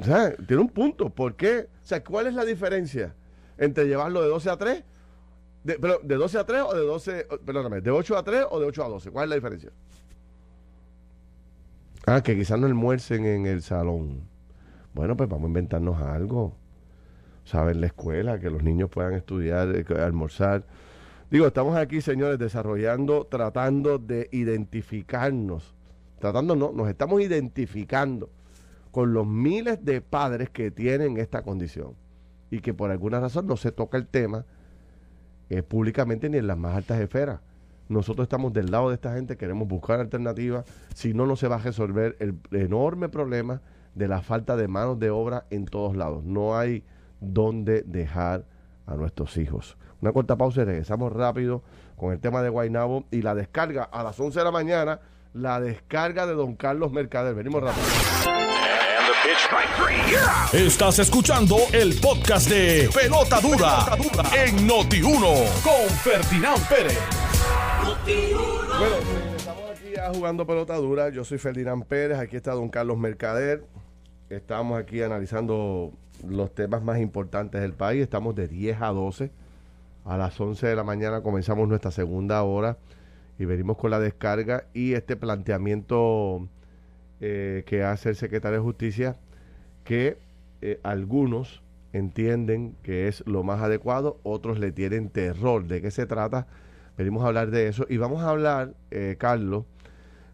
[0.00, 1.10] O sea, tiene un punto.
[1.10, 1.68] ¿Por qué?
[1.82, 3.14] O sea, ¿cuál es la diferencia
[3.58, 4.84] entre llevarlo de 12 a 3?
[5.64, 8.46] De, pero, ¿De 12 a 3 o de 12, o- perdóname, de 8 a 3
[8.48, 9.10] o de 8 a 12?
[9.10, 9.70] ¿Cuál es la diferencia?
[12.10, 14.22] Ah, que quizás no almuercen en el salón.
[14.94, 16.56] Bueno, pues vamos a inventarnos algo.
[17.44, 20.64] Saber la escuela, que los niños puedan estudiar, eh, almorzar.
[21.30, 25.74] Digo, estamos aquí, señores, desarrollando, tratando de identificarnos.
[26.18, 28.30] Tratando, no, nos estamos identificando
[28.90, 31.92] con los miles de padres que tienen esta condición
[32.50, 34.46] y que por alguna razón no se toca el tema
[35.50, 37.40] eh, públicamente ni en las más altas esferas.
[37.88, 41.56] Nosotros estamos del lado de esta gente, queremos buscar alternativas, si no, no se va
[41.56, 43.62] a resolver el enorme problema
[43.94, 46.24] de la falta de manos de obra en todos lados.
[46.24, 46.84] No hay
[47.20, 48.44] dónde dejar
[48.86, 49.76] a nuestros hijos.
[50.00, 51.62] Una corta pausa y regresamos rápido
[51.96, 55.00] con el tema de Guainabo y la descarga a las 11 de la mañana,
[55.34, 57.34] la descarga de don Carlos Mercader.
[57.34, 57.84] Venimos rápido.
[60.52, 63.96] Estás escuchando el podcast de Pelota Dura,
[64.34, 67.27] en Noti1 con Ferdinand Pérez.
[68.08, 68.96] Bueno,
[69.36, 71.10] estamos aquí jugando pelota dura.
[71.10, 73.64] Yo soy Ferdinand Pérez, aquí está don Carlos Mercader.
[74.30, 75.92] Estamos aquí analizando
[76.26, 78.02] los temas más importantes del país.
[78.02, 79.30] Estamos de 10 a 12.
[80.06, 82.78] A las 11 de la mañana comenzamos nuestra segunda hora
[83.38, 86.48] y venimos con la descarga y este planteamiento
[87.20, 89.16] eh, que hace el secretario de Justicia
[89.84, 90.16] que
[90.62, 95.66] eh, algunos entienden que es lo más adecuado, otros le tienen terror.
[95.66, 96.46] ¿De qué se trata?
[96.98, 99.64] Venimos a hablar de eso y vamos a hablar, eh, Carlos,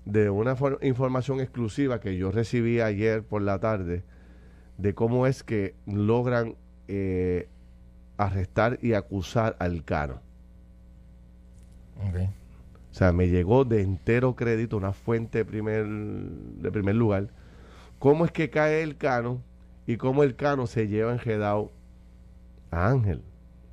[0.07, 4.03] de una información exclusiva que yo recibí ayer por la tarde
[4.79, 6.57] de cómo es que logran
[6.89, 7.49] eh,
[8.17, 10.21] arrestar y acusar al Cano.
[12.91, 17.29] O sea, me llegó de entero crédito una fuente de primer, de primer lugar.
[17.99, 19.43] ¿Cómo es que cae el Cano
[19.87, 21.73] y cómo el Cano se lleva enjedado
[22.71, 23.23] a Ángel?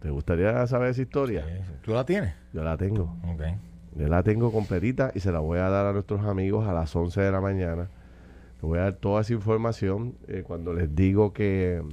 [0.02, 1.46] ¿Te gustaría saber esa historia?
[1.84, 2.34] ¿Tú la tienes?
[2.54, 3.16] Yo la tengo.
[3.96, 6.96] Yo la tengo completita y se la voy a dar a nuestros amigos a las
[6.96, 7.88] 11 de la mañana.
[8.56, 11.84] Les voy a dar toda esa información eh, cuando les digo que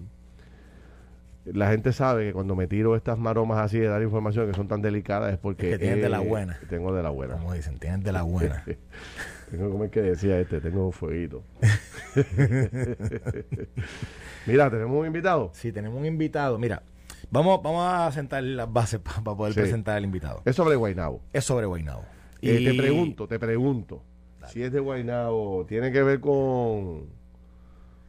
[1.44, 4.68] la gente sabe que cuando me tiro estas maromas así de dar información que son
[4.68, 5.72] tan delicadas es porque...
[5.72, 6.58] Es que tienen de la buena.
[6.70, 7.34] Tengo de la buena.
[7.34, 8.64] Como dicen, tienen de la buena.
[9.50, 11.42] tengo como es que decía este, tengo un fueguito.
[14.46, 15.50] Mira, tenemos un invitado.
[15.52, 16.58] Sí, tenemos un invitado.
[16.58, 16.82] Mira,
[17.30, 20.42] vamos, vamos a sentar las bases para poder presentar al invitado.
[20.44, 21.20] Es sobre Guainabo.
[21.32, 22.04] Es sobre Guainabo.
[22.40, 24.02] Eh, y te pregunto, te pregunto,
[24.48, 27.06] si es de Guainabo, ¿tiene que ver con,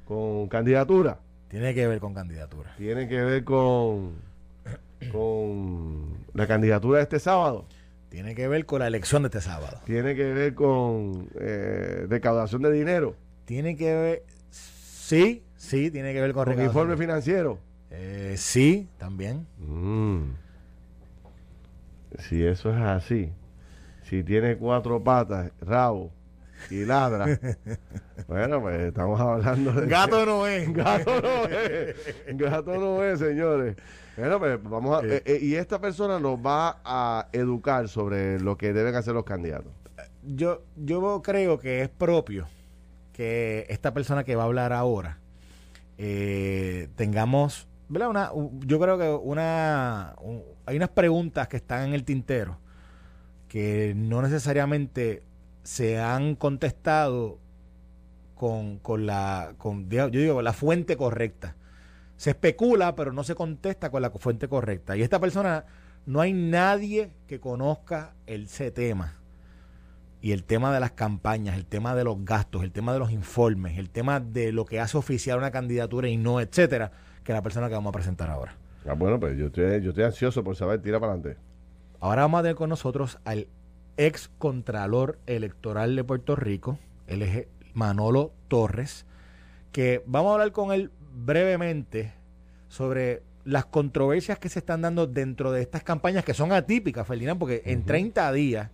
[0.05, 1.19] con candidatura?
[1.49, 2.73] Tiene que ver con candidatura.
[2.77, 4.13] Tiene que ver con,
[5.11, 7.65] con la candidatura de este sábado.
[8.09, 9.81] Tiene que ver con la elección de este sábado.
[9.85, 13.15] Tiene que ver con eh, recaudación de dinero.
[13.45, 17.59] Tiene que ver, sí, sí, tiene que ver con, con informe financiero.
[17.91, 19.47] Eh, sí, también.
[19.57, 20.33] Mm.
[22.19, 23.31] Si eso es así,
[24.03, 26.11] si tiene cuatro patas, rabo,
[26.69, 27.39] y ladra.
[28.27, 29.87] bueno, pues estamos hablando de.
[29.87, 30.71] Gato no es.
[30.73, 31.95] Gato no es.
[32.37, 33.75] Gato no es, señores.
[34.17, 35.07] Bueno, pues vamos a.
[35.07, 39.23] Eh, eh, y esta persona nos va a educar sobre lo que deben hacer los
[39.23, 39.71] candidatos.
[40.23, 42.47] Yo, yo creo que es propio
[43.13, 45.19] que esta persona que va a hablar ahora
[45.97, 47.67] eh, tengamos.
[47.89, 48.09] ¿Verdad?
[48.09, 48.31] Una,
[48.65, 50.15] yo creo que una.
[50.65, 52.59] hay unas preguntas que están en el tintero
[53.49, 55.23] que no necesariamente
[55.63, 57.39] se han contestado
[58.35, 61.55] con, con la, con, yo digo, la fuente correcta.
[62.15, 64.95] Se especula, pero no se contesta con la fuente correcta.
[64.95, 65.65] Y esta persona,
[66.05, 69.15] no hay nadie que conozca ese tema.
[70.21, 73.11] Y el tema de las campañas, el tema de los gastos, el tema de los
[73.11, 76.91] informes, el tema de lo que hace oficial una candidatura y no, etcétera,
[77.23, 78.55] que la persona que vamos a presentar ahora.
[78.87, 81.39] Ah, bueno, pues yo estoy, yo estoy ansioso por saber, tira para adelante.
[81.99, 83.47] Ahora vamos a tener con nosotros al
[83.97, 89.05] ex contralor electoral de Puerto Rico, él es Manolo Torres,
[89.71, 92.13] que vamos a hablar con él brevemente
[92.69, 97.39] sobre las controversias que se están dando dentro de estas campañas que son atípicas, Ferdinand,
[97.39, 98.69] porque en 30 días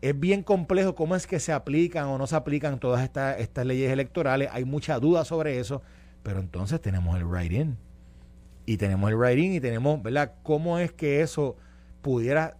[0.00, 3.66] es bien complejo cómo es que se aplican o no se aplican todas estas, estas
[3.66, 4.48] leyes electorales.
[4.52, 5.82] Hay mucha duda sobre eso,
[6.22, 7.76] pero entonces tenemos el write-in.
[8.66, 10.34] Y tenemos el write-in y tenemos, ¿verdad?
[10.42, 11.56] ¿Cómo es que eso
[12.02, 12.56] pudiera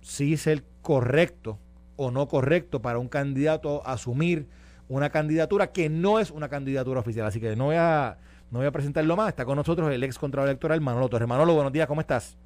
[0.00, 1.58] sí ser correcto
[1.96, 4.48] o no correcto para un candidato asumir
[4.88, 7.26] una candidatura que no es una candidatura oficial.
[7.26, 8.18] Así que no voy a,
[8.50, 9.28] no voy a presentarlo más.
[9.28, 11.28] Está con nosotros el ex contralor electoral Manolo Torres.
[11.28, 12.36] Manolo, buenos días, ¿cómo estás?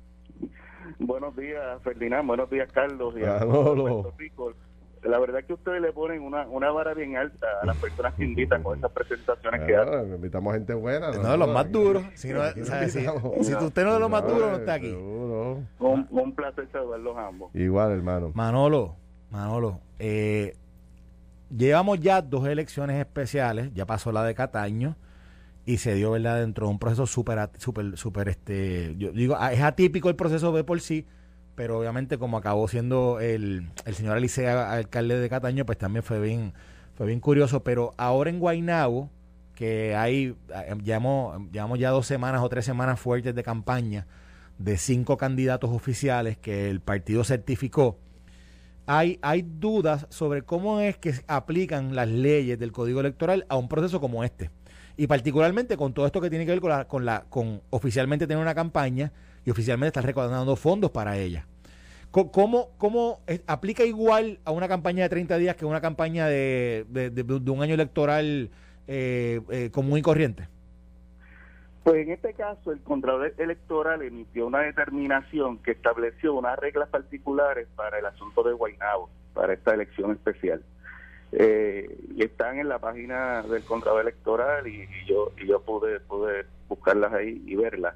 [0.98, 2.26] Buenos días, Ferdinand.
[2.26, 3.14] Buenos días, Carlos.
[3.16, 4.12] Y Manolo
[5.08, 8.14] la verdad es que ustedes le ponen una, una vara bien alta a las personas
[8.14, 10.14] que invitan con esas presentaciones que hacen.
[10.14, 11.10] Invitamos gente buena.
[11.10, 12.04] No, de los más duros.
[12.14, 14.92] Si, no, si, si, usted no es de los más duros, no está aquí.
[14.92, 15.68] Un,
[16.10, 17.54] un placer saludarlos ambos.
[17.54, 18.32] Igual, hermano.
[18.34, 18.96] Manolo,
[19.30, 20.56] Manolo, eh,
[21.54, 24.96] llevamos ya dos elecciones especiales, ya pasó la de Cataño
[25.64, 29.60] y se dio, ¿verdad?, dentro de un proceso súper, súper, súper, este, yo digo, es
[29.60, 31.06] atípico el proceso de por sí,
[31.56, 36.20] pero obviamente como acabó siendo el, el señor Alicea alcalde de Cataño, pues también fue
[36.20, 36.52] bien,
[36.94, 37.64] fue bien curioso.
[37.64, 39.10] Pero ahora en Guaynabo,
[39.54, 40.36] que hay,
[40.84, 44.06] llevamos, llevamos ya dos semanas o tres semanas fuertes de campaña
[44.58, 47.98] de cinco candidatos oficiales que el partido certificó,
[48.86, 53.68] hay, hay dudas sobre cómo es que aplican las leyes del Código Electoral a un
[53.68, 54.50] proceso como este.
[54.96, 58.26] Y particularmente con todo esto que tiene que ver con, la, con, la, con oficialmente
[58.26, 59.12] tener una campaña
[59.46, 61.46] y oficialmente está recaudando fondos para ella.
[62.10, 67.50] ¿Cómo, ¿Cómo, aplica igual a una campaña de 30 días que una campaña de, de,
[67.50, 68.50] un año electoral
[68.88, 70.48] eh, eh, común y corriente?
[71.84, 77.68] Pues en este caso el Contralor Electoral emitió una determinación que estableció unas reglas particulares
[77.76, 80.62] para el asunto de Guaynabo, para esta elección especial.
[81.32, 86.46] Eh, y están en la página del Contralor Electoral y, yo y yo pude pude
[86.66, 87.94] buscarlas ahí y verlas.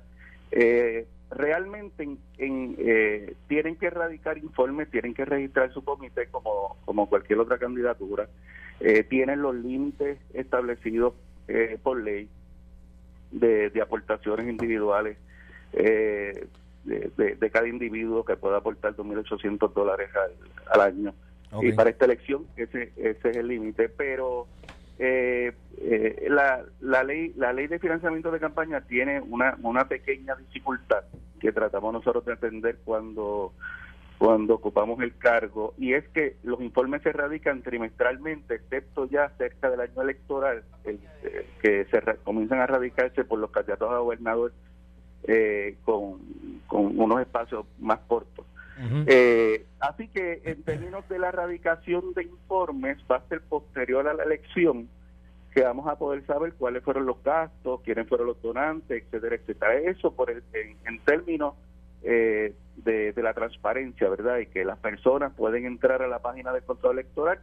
[1.31, 2.03] Realmente
[2.38, 7.59] en, eh, tienen que erradicar informes, tienen que registrar su comité como, como cualquier otra
[7.59, 8.29] candidatura,
[9.11, 11.12] tienen los límites establecidos
[11.83, 12.31] por ley
[13.31, 15.16] de, aportaciones individuales
[15.73, 16.47] eh,
[16.85, 20.11] de, cada individuo que pueda aportar 2.800 dólares
[20.73, 21.14] al, año.
[21.62, 24.47] Y para esta elección ese, ese es el límite, pero
[24.99, 30.37] eh, eh, la, la ley la ley de financiamiento de campaña tiene una, una pequeña
[30.37, 31.03] dificultad
[31.40, 33.53] que tratamos nosotros de atender cuando
[34.20, 39.70] cuando ocupamos el cargo, y es que los informes se radican trimestralmente, excepto ya cerca
[39.70, 40.98] del año electoral, eh,
[41.62, 44.53] que se comienzan a radicarse por los candidatos a gobernador
[45.22, 46.20] eh, con,
[46.70, 48.44] unos espacios más cortos.
[49.07, 54.12] Eh, así que en términos de la radicación de informes va a ser posterior a
[54.12, 54.90] la elección
[55.53, 59.75] que vamos a poder saber cuáles fueron los gastos, quiénes fueron los donantes, etcétera, etcétera.
[59.75, 61.55] Eso por el, en términos
[62.03, 64.39] eh, de, la transparencia, ¿verdad?
[64.39, 67.39] Y que las personas pueden entrar a la página del control electoral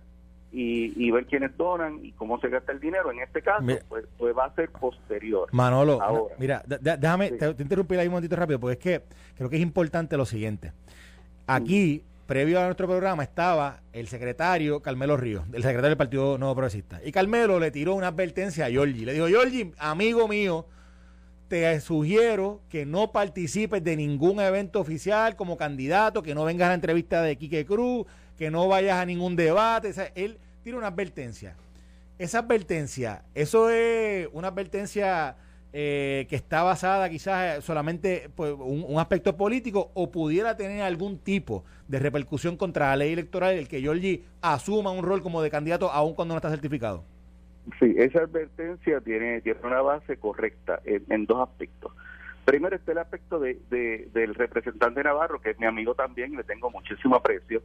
[0.51, 3.11] y, ver quiénes donan y cómo se gasta el dinero.
[3.11, 5.49] En este caso, pues, pues, va a ser posterior.
[5.51, 5.99] Manolo,
[6.39, 9.61] mira, déjame, te, te interrumpir ahí un momentito rápido, porque es que creo que es
[9.61, 10.71] importante lo siguiente.
[11.45, 16.53] Aquí, previo a nuestro programa, estaba el secretario Carmelo Ríos, el secretario del Partido Nuevo
[16.53, 16.99] Progresista.
[17.03, 19.05] Y Carmelo le tiró una advertencia a Giorgi.
[19.05, 20.67] Le dijo, Giorgi, amigo mío,
[21.47, 26.69] te sugiero que no participes de ningún evento oficial como candidato, que no vengas a
[26.69, 28.05] la entrevista de Quique Cruz,
[28.37, 29.93] que no vayas a ningún debate.
[30.15, 31.55] él tiene una advertencia.
[32.19, 35.37] Esa advertencia, ¿eso es una advertencia
[35.73, 41.65] eh, que está basada quizás solamente pues, un, aspecto político o pudiera tener algún tipo
[41.87, 45.91] de repercusión contra la ley electoral el que Giorgi asuma un rol como de candidato
[45.91, 47.03] aun cuando no está certificado?
[47.79, 51.91] Sí, esa advertencia tiene, tiene una base correcta en, dos aspectos.
[52.45, 56.71] Primero está el aspecto de, del representante Navarro, que es mi amigo también, le tengo
[56.71, 57.61] muchísimo aprecio,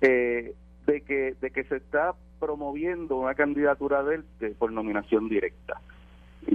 [0.00, 0.54] eh,
[0.86, 5.80] de, que, de que se está promoviendo una candidatura de él por nominación directa.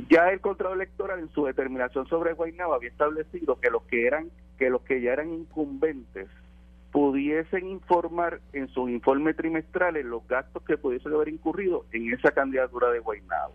[0.10, 4.30] Ya el control electoral en su determinación sobre Guaynabo había establecido que los que eran
[4.58, 6.28] que los que ya eran incumbentes
[6.91, 12.89] pudiesen informar en sus informes trimestrales los gastos que pudiesen haber incurrido en esa candidatura
[12.89, 13.54] de Guaynabo.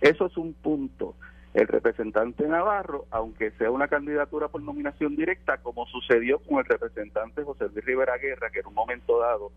[0.00, 1.14] Eso es un punto.
[1.54, 7.44] El representante Navarro, aunque sea una candidatura por nominación directa, como sucedió con el representante
[7.44, 9.52] José Luis Rivera Guerra, que en un momento dado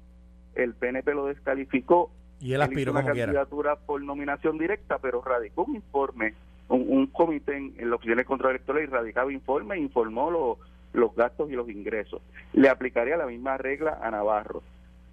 [0.55, 2.09] el PNP lo descalificó.
[2.39, 6.33] Y él aspiró una candidatura por nominación directa, pero radicó un informe,
[6.69, 10.57] un, comité en, en la oficina de control electoral y radicaba informe e informó lo,
[10.93, 12.21] los gastos y los ingresos.
[12.53, 14.63] Le aplicaría la misma regla a Navarro.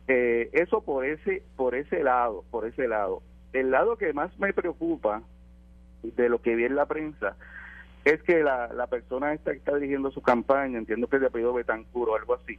[0.08, 3.22] Eh, eso por ese, por ese lado, por ese lado.
[3.52, 5.22] El lado que más me preocupa
[6.02, 7.36] de lo que vi en la prensa
[8.04, 11.28] es que la, la persona esta que está dirigiendo su campaña, entiendo que es de
[11.28, 12.56] apellido Betancur o algo así,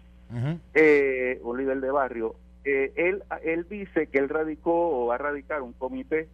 [0.74, 2.36] eh, un líder de barrio,
[2.68, 6.28] eh, él, él dice que él radicó o va a radicar un comité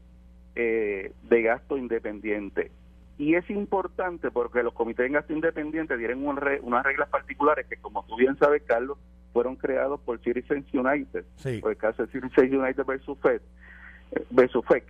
[0.55, 2.69] de gasto independiente.
[3.17, 8.03] Y es importante porque los comités de gasto independientes tienen unas reglas particulares que, como
[8.05, 8.97] tú bien sabes, Carlos,
[9.33, 11.25] fueron creados por Citizens United,
[11.59, 13.41] por el caso de Citizens United versus FED,
[14.11, 14.83] eh, versus FEC.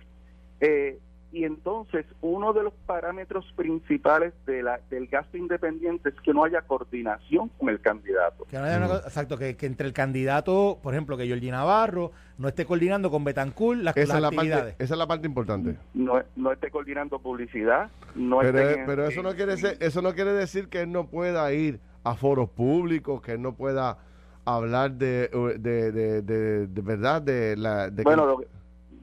[0.60, 0.98] Eh,
[1.34, 6.44] y entonces uno de los parámetros principales de la, del gasto independiente es que no
[6.44, 8.44] haya coordinación con el candidato.
[8.44, 12.64] Que no haya exacto, que, entre el candidato, por ejemplo, que Jordi Navarro no esté
[12.64, 14.76] coordinando con Betancourt las, esa actividades.
[14.78, 15.76] esa es la parte importante.
[15.92, 17.90] No, no esté coordinando publicidad.
[18.14, 21.52] No pero pero eso, no quiere ser, eso no quiere decir que él no pueda
[21.52, 23.98] ir a foros públicos, que él no pueda
[24.44, 26.22] hablar de, de, de,
[26.68, 27.90] de, verdad de la...
[27.90, 28.38] De bueno,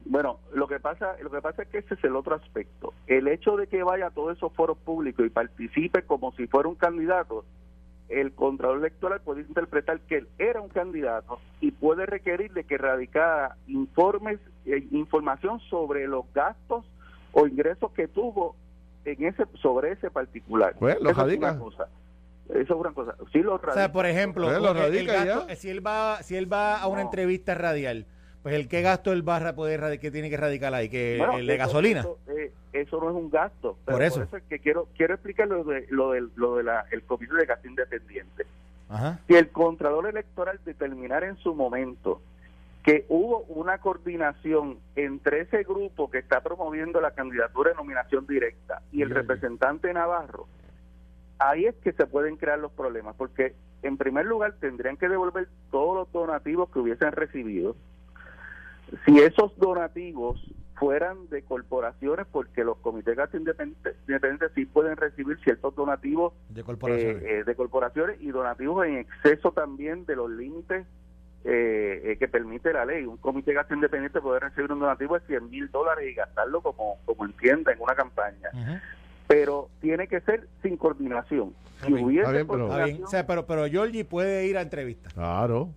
[0.04, 2.92] bueno, lo que pasa, lo que pasa es que ese es el otro aspecto.
[3.06, 6.68] El hecho de que vaya a todos esos foros públicos y participe como si fuera
[6.68, 7.44] un candidato,
[8.08, 13.56] el Contralor Electoral puede interpretar que él era un candidato y puede requerirle que radicara
[13.66, 16.84] informes, e información sobre los gastos
[17.32, 18.54] o ingresos que tuvo
[19.04, 20.74] en ese sobre ese particular.
[20.78, 21.88] Pues, lo Eso es una cosa.
[22.48, 23.16] Eso es una cosa.
[23.32, 23.72] Sí lo radica.
[23.72, 28.06] O sea, por ejemplo, pues, si él va si él va a una entrevista radial
[28.42, 31.56] pues el qué gasto el barra puede que tiene que radicar ahí, que el de
[31.56, 32.06] gasolina.
[32.28, 33.76] Eh, eso, no es un gasto.
[33.84, 34.22] por, eso.
[34.22, 37.46] es que quiero quiero explicar lo de lo de, lo de la, el comité de
[37.46, 38.46] gasto independiente.
[39.26, 42.20] Si el Contralor Electoral determinara en su momento
[42.82, 48.82] que hubo una coordinación entre ese grupo que está promoviendo la candidatura de nominación directa
[48.92, 50.46] y el representante Navarro,
[51.38, 55.48] ahí es que se pueden crear los problemas, porque en primer lugar tendrían que devolver
[55.70, 57.76] todos los donativos que hubiesen recibido.
[59.04, 60.40] Si esos donativos
[60.74, 66.64] fueran de corporaciones, porque los comités de gasto independientes, sí pueden recibir ciertos donativos de
[66.64, 67.22] corporaciones.
[67.22, 70.86] Eh, eh, de corporaciones y donativos en exceso también de los límites
[71.44, 73.04] eh, que permite la ley.
[73.04, 76.62] Un comité de gasto independiente puede recibir un donativo de 100 mil dólares y gastarlo
[76.62, 78.50] como, como entienda en una campaña
[79.32, 81.54] pero tiene que ser sin coordinación.
[81.86, 82.68] Si hubiese pero,
[83.26, 85.14] pero, pero Georgie puede ir a entrevistas.
[85.14, 85.70] Claro.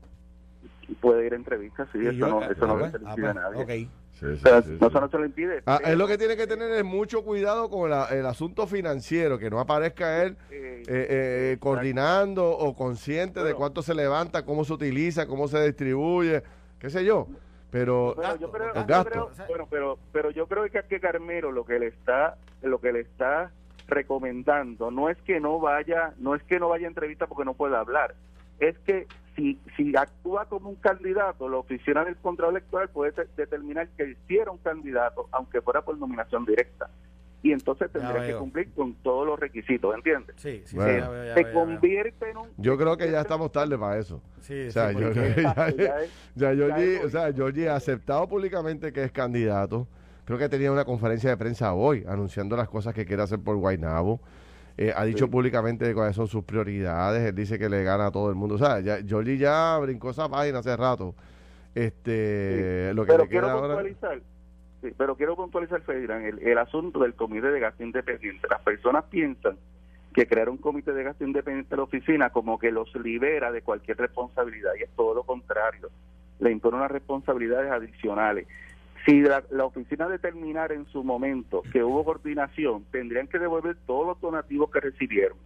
[1.01, 3.63] Puede ir a entrevistas, sí, eso no, eso no le impide a pues, nadie.
[3.63, 3.89] Okay.
[4.19, 5.61] Sí, eso no se lo impide.
[5.65, 9.49] Ah, es lo que tiene que tener es mucho cuidado con el asunto financiero, que
[9.49, 15.27] no aparezca él eh, eh, coordinando o consciente de cuánto se levanta, cómo se utiliza,
[15.27, 16.43] cómo se distribuye,
[16.79, 17.27] qué sé yo.
[17.71, 18.71] Pero, yo creo,
[19.49, 23.01] bueno, pero, pero yo creo que, que Carmelo lo que le está, lo que le
[23.01, 23.51] está
[23.87, 27.53] recomendando no es que no vaya, no es que no vaya a entrevista porque no
[27.53, 28.15] pueda hablar,
[28.59, 33.89] es que si, si actúa como un candidato, la oficina del control electoral puede determinar
[33.97, 36.89] que hiciera un candidato, aunque fuera por nominación directa
[37.45, 40.35] y entonces tendría que cumplir con todos los requisitos, ¿entiendes?
[40.39, 42.47] Sí, sí, se convierte en un...
[42.57, 44.19] Yo creo que ya estamos tarde para eso.
[44.41, 45.11] Sí, o sea, yo,
[46.35, 46.65] ya, ya,
[47.03, 49.87] o sea, Georgie ha aceptado públicamente que es candidato.
[50.25, 53.57] Creo que tenía una conferencia de prensa hoy anunciando las cosas que quiere hacer por
[53.57, 54.19] Guaynabo.
[54.77, 57.23] Eh, ha dicho públicamente cuáles son sus prioridades.
[57.23, 58.55] Él dice que le gana a todo el mundo.
[58.55, 61.15] O sea, ya, Georgie ya brincó esa página hace rato.
[61.73, 63.83] Este, lo que Pero queda ahora
[64.97, 68.47] pero quiero puntualizar, Federan, el, el asunto del comité de gasto independiente.
[68.49, 69.57] Las personas piensan
[70.13, 73.61] que crear un comité de gasto independiente en la oficina como que los libera de
[73.61, 75.89] cualquier responsabilidad y es todo lo contrario.
[76.39, 78.47] Le impone unas responsabilidades adicionales.
[79.05, 84.21] Si la, oficina determinara en su momento que hubo coordinación, tendrían que devolver todos los
[84.21, 85.37] donativos que recibieron.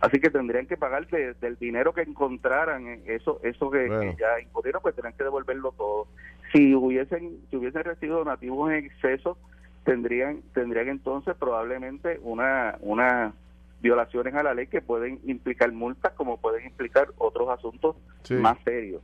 [0.00, 4.94] Así que tendrían que pagar del dinero que encontraran, eso eso que, ya impusieron, pues
[4.94, 6.08] tendrían que devolverlo todo.
[6.52, 9.38] Si hubiesen si hubiesen recibido donativos en exceso,
[9.84, 13.32] tendrían tendrían entonces probablemente una una
[13.80, 17.96] violaciones a la ley que pueden implicar multas como pueden implicar otros asuntos
[18.30, 19.02] más serios.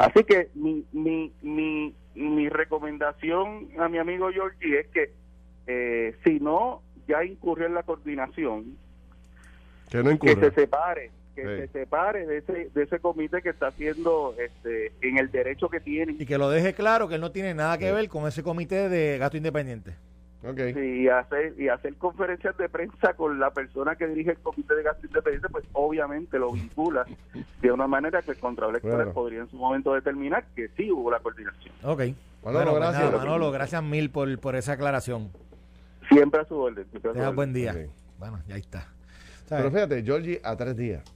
[0.00, 5.12] Así que mi, mi, mi, mi recomendación a mi amigo Georgie es que
[5.66, 8.76] eh, si no ya incurrió en la coordinación,
[9.90, 13.68] que no Que se separe, que se separe de ese, de ese comité que está
[13.68, 16.16] haciendo este, en el derecho que tiene.
[16.18, 18.88] Y que lo deje claro que él no tiene nada que ver con ese comité
[18.88, 19.94] de gasto independiente.
[20.48, 20.74] Okay.
[20.76, 24.84] y hacer y hacer conferencias de prensa con la persona que dirige el comité de
[24.84, 27.04] gasto independiente pues obviamente lo vincula
[27.60, 31.10] de una manera que el Contralor Electoral podría en su momento determinar que sí hubo
[31.10, 31.74] la coordinación.
[31.82, 32.02] Ok.
[32.42, 33.12] Bueno, pues gracias.
[33.12, 35.30] Manolo gracias mil por, por esa aclaración.
[36.08, 36.86] Siempre a su orden.
[37.02, 37.74] Tenga buen día.
[38.18, 38.86] Bueno ya está.
[39.48, 41.15] Pero fíjate, Georgie a tres días.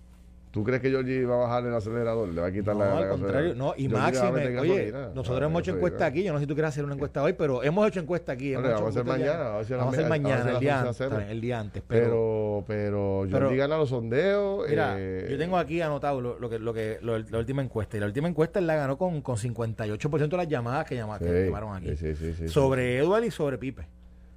[0.51, 2.29] ¿Tú crees que Georgie va a bajar el acelerador?
[2.29, 3.55] ¿Le va a quitar no, la, al contrario.
[3.55, 6.25] No, y máximo, oye, nosotros hemos hecho encuesta aquí.
[6.25, 8.55] Yo no sé si tú quieres hacer una encuesta hoy, pero hemos hecho encuesta aquí.
[8.55, 9.45] vamos a hacer mañana.
[9.51, 11.83] vamos a hacer mañana, el, día antes, el día antes.
[11.87, 14.69] Pero, pero, Georgie gana los sondeos.
[14.69, 17.97] Mira, eh, yo tengo aquí anotado lo, que, lo que, la última encuesta.
[17.97, 21.29] Y la última encuesta él la ganó con, con 58% de las llamadas que, llamaron,
[21.29, 21.97] que llamaron aquí.
[21.97, 23.87] Sí, sí, sí, sobre Eduard y sobre Pipe.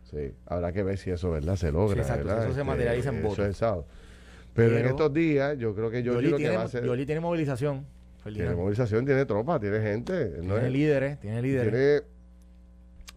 [0.04, 1.56] Sí, habrá que ver si eso, ¿verdad?
[1.56, 2.00] Se logra.
[2.00, 3.64] exacto, eso se este, materializa en votos.
[4.54, 6.86] Pero, en estos días, yo creo que Yoli, tiene, que va a hacer.
[6.86, 7.86] Yoli tiene movilización.
[8.24, 10.28] Tiene movilización, tiene tropa, tiene gente.
[10.28, 12.04] Tiene líderes, tiene líderes.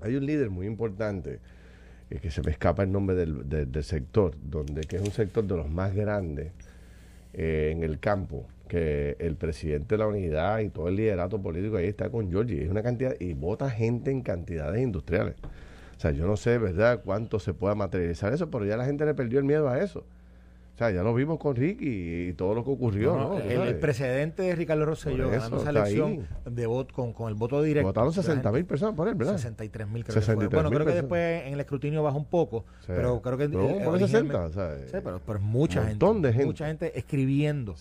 [0.01, 1.39] hay un líder muy importante,
[2.11, 5.45] eh, que se me escapa el nombre del, del, sector, donde que es un sector
[5.45, 6.53] de los más grandes
[7.35, 11.77] eh, en el campo, que el presidente de la unidad y todo el liderato político
[11.77, 12.65] ahí está con Georgie.
[12.65, 15.37] Es una cantidad, y vota gente en cantidades industriales.
[15.97, 19.07] O sea, yo no sé, ¿verdad?, cuánto se pueda materializar eso, pero ya la gente
[19.07, 20.05] le perdió el miedo a eso.
[20.77, 23.17] O sea, ya lo vimos con Ricky y, todo lo que ocurrió.
[23.17, 23.39] ¿no?
[23.39, 27.89] El, precedente de Ricardo Rosselló ganando esa elección de voto, con, con, el voto directo.
[27.89, 29.39] Votaron 60 mil personas por él, ¿verdad?
[29.39, 30.49] 63 mil creo que fue.
[30.49, 33.49] Bueno, creo que después en el escrutinio bajó un poco, pero creo que...
[33.49, 34.59] Pero, 60, sí,
[35.03, 36.45] pero, pero mucha gente, de gente.
[36.45, 37.75] Mucha gente escribiendo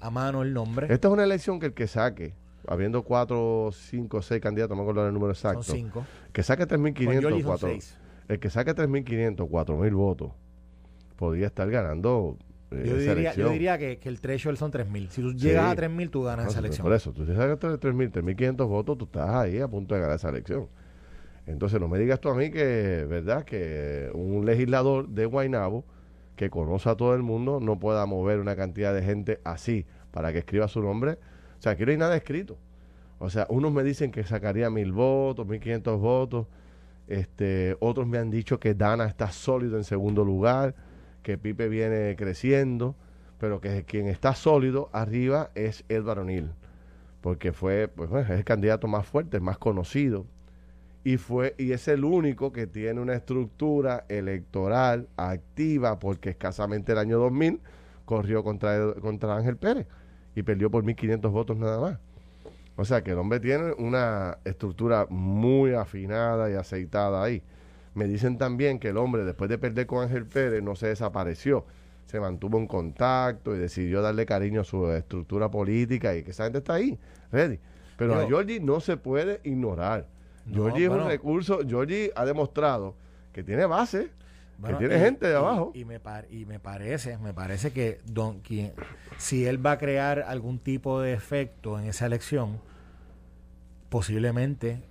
[0.00, 0.92] a mano el nombre.
[0.92, 2.34] Esta es una elección que el que saque,
[2.68, 5.62] habiendo 4, 5, 6 candidatos, no me acuerdo el número exacto.
[5.62, 6.06] Son 5.
[6.30, 7.68] Que saque 3.500, 4.
[8.28, 10.32] El que saque 3.500, 4.000 votos
[11.16, 12.36] podría estar ganando
[12.70, 15.08] eh, yo diría, yo diría que, que el threshold son 3.000.
[15.08, 16.84] Si tú llegas a 3.000, tú ganas esa elección.
[16.84, 20.16] Por eso, tú te sacas 3.000, 3.500 votos, tú estás ahí a punto de ganar
[20.16, 20.68] esa elección.
[21.46, 25.84] Entonces, no me digas tú a mí que, ¿verdad?, que un legislador de Guaynabo
[26.36, 30.32] que conoce a todo el mundo no pueda mover una cantidad de gente así para
[30.32, 31.18] que escriba su nombre.
[31.58, 32.58] O sea, aquí no hay nada escrito.
[33.18, 36.46] O sea, unos me dicen que sacaría mil votos, mil quinientos votos.
[37.06, 40.74] Este, otros me han dicho que Dana está sólido en segundo lugar,
[41.24, 42.94] que Pipe viene creciendo,
[43.38, 46.52] pero que quien está sólido arriba es Edward O'Neill,
[47.20, 50.26] porque fue, pues, es el candidato más fuerte, el más conocido,
[51.02, 56.98] y fue y es el único que tiene una estructura electoral activa, porque escasamente el
[56.98, 57.60] año 2000
[58.04, 59.86] corrió contra, contra Ángel Pérez
[60.34, 61.98] y perdió por 1.500 votos nada más.
[62.76, 67.42] O sea que el hombre tiene una estructura muy afinada y aceitada ahí.
[67.94, 71.64] Me dicen también que el hombre, después de perder con Ángel Pérez, no se desapareció.
[72.06, 76.44] Se mantuvo en contacto y decidió darle cariño a su estructura política y que esa
[76.44, 76.98] gente está ahí,
[77.30, 77.58] ready.
[77.96, 80.06] Pero a Georgie no se puede ignorar.
[80.52, 82.94] Georgie es un recurso, Georgie ha demostrado
[83.32, 84.10] que tiene base,
[84.64, 85.72] que tiene gente de abajo.
[85.74, 88.72] Y, me y me parece, me parece que don, quien,
[89.16, 92.60] si él va a crear algún tipo de efecto en esa elección,
[93.88, 94.82] posiblemente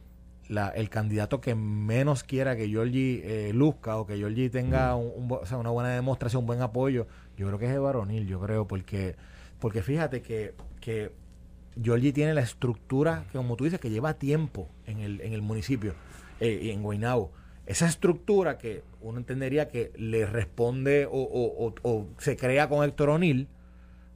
[0.54, 5.70] la, el candidato que menos quiera que Georgie eh, luzca o que Georgie tenga una
[5.70, 9.16] buena demostración, un buen apoyo, yo creo que es el varonil, yo creo, porque,
[9.60, 11.12] porque fíjate que, que
[12.14, 15.95] tiene la estructura, que como tú dices, que lleva tiempo en el, en el municipio,
[16.39, 17.32] eh, en Guaynabo.
[17.66, 23.47] Esa estructura que uno entendería que le responde o, o se crea con Héctor O'Neill,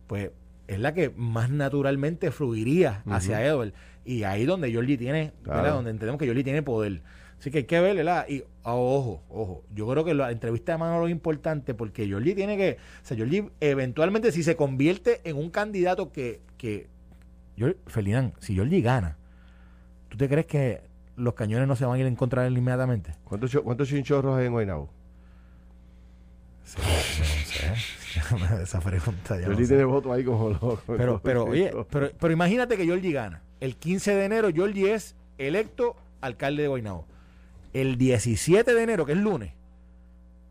[0.08, 0.32] pues
[0.68, 3.74] es la que más naturalmente fluiría hacia Edward.
[4.08, 7.02] Y ahí donde Jordi tiene, Donde entendemos que Jordi tiene poder.
[7.38, 8.26] Así que hay que ver, ¿verdad?
[8.30, 12.34] Y ah, ojo, ojo, yo creo que la entrevista de Manolo es importante porque Jordi
[12.34, 16.88] tiene que, o sea, Jordi eventualmente si se convierte en un candidato que, que
[17.58, 17.68] yo,
[18.40, 19.18] si Jordi gana,
[20.08, 20.82] ¿tú te crees que
[21.18, 23.14] los cañones no se van a ir en contra de él inmediatamente?
[23.26, 24.90] ¿Cuántos, cuántos chinchorros hay en Guaynabo?
[28.62, 29.56] esa pregunta ya.
[29.56, 30.82] tiene voto ahí como loco.
[30.98, 33.42] Pero, pero, oye, pero, pero imagínate que Jordi gana.
[33.60, 37.06] El 15 de enero, Jordi es electo alcalde de Guaynabo.
[37.74, 39.54] El 17 de enero, que es lunes,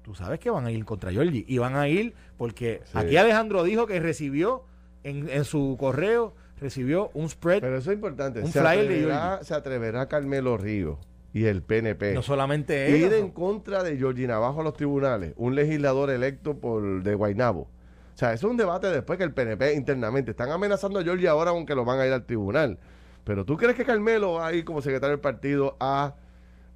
[0.02, 1.44] tú sabes que van a ir contra Jordi.
[1.46, 4.64] Y van a ir porque aquí Alejandro dijo que recibió
[5.02, 7.60] en, en, su correo, recibió un spread.
[7.60, 8.40] Pero eso es importante.
[8.40, 10.98] Un se flyer de Se atreverá Carmelo Río
[11.32, 12.14] y el PNP.
[12.14, 17.02] No solamente Ir en contra de Georgie Navajo a los tribunales, un legislador electo por
[17.02, 17.62] de Guaynabo.
[17.62, 21.28] O sea, eso es un debate después que el PNP internamente están amenazando a Georgie
[21.28, 22.78] ahora aunque lo van a ir al tribunal.
[23.24, 26.14] Pero tú crees que Carmelo va a ir como secretario del partido a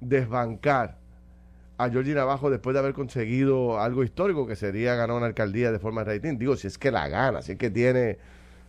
[0.01, 0.97] desbancar
[1.77, 5.79] a Georgie Navajo después de haber conseguido algo histórico que sería ganar una alcaldía de
[5.79, 6.37] forma rating.
[6.37, 8.19] Digo, si es que la gana, si es que tiene...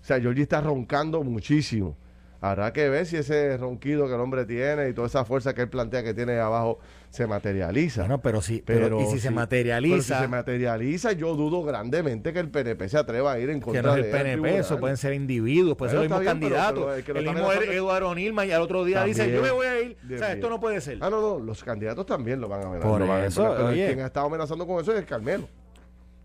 [0.01, 1.97] O sea, Georgie está roncando muchísimo.
[2.43, 5.63] Habrá que ver si ese ronquido que el hombre tiene y toda esa fuerza que
[5.63, 8.03] él plantea que tiene abajo se materializa.
[8.03, 10.17] Bueno, pero sí, pero, y si se materializa.
[10.17, 13.81] si se materializa, yo dudo grandemente que el PNP se atreva a ir en contra
[13.81, 16.99] que no es el PNP, eso pueden ser individuos, pueden ser los mismos candidatos.
[17.07, 19.97] el, mismo Eduardo Nilma y al otro día dice, yo me voy a ir.
[20.13, 20.99] o sea, esto no puede ser.
[21.01, 22.91] Ah, no, no, los candidatos también lo van a amenazar.
[22.91, 25.49] Por eso, quien ha estado amenazando con eso es Carmelo.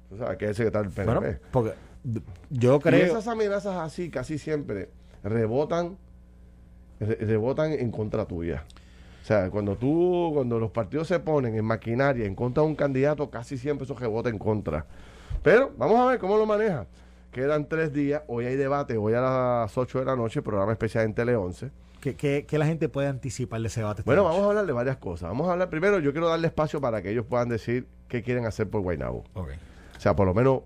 [0.10, 1.20] O sea, que es el secretario del PNP.
[1.22, 1.74] Bueno, porque
[2.50, 3.06] yo creo.
[3.06, 4.90] Y esas amenazas así casi siempre
[5.24, 5.96] rebotan
[7.00, 8.64] rebotan en contra tuya.
[9.24, 12.76] O sea, cuando tú, cuando los partidos se ponen en maquinaria en contra de un
[12.76, 14.86] candidato, casi siempre eso rebota en contra.
[15.44, 16.88] Pero vamos a ver cómo lo maneja.
[17.32, 21.06] Quedan tres días, hoy hay debate, hoy a las 8 de la noche, programa especial
[21.06, 21.70] en Tele 11.
[22.00, 24.04] ¿Qué, la gente puede anticipar de ese debate?
[24.06, 25.30] Bueno, vamos a hablar de varias cosas.
[25.30, 28.46] Vamos a hablar primero, yo quiero darle espacio para que ellos puedan decir qué quieren
[28.46, 29.26] hacer por Guaynabo.
[29.34, 29.58] Okay.
[29.98, 30.62] O sea, por lo menos,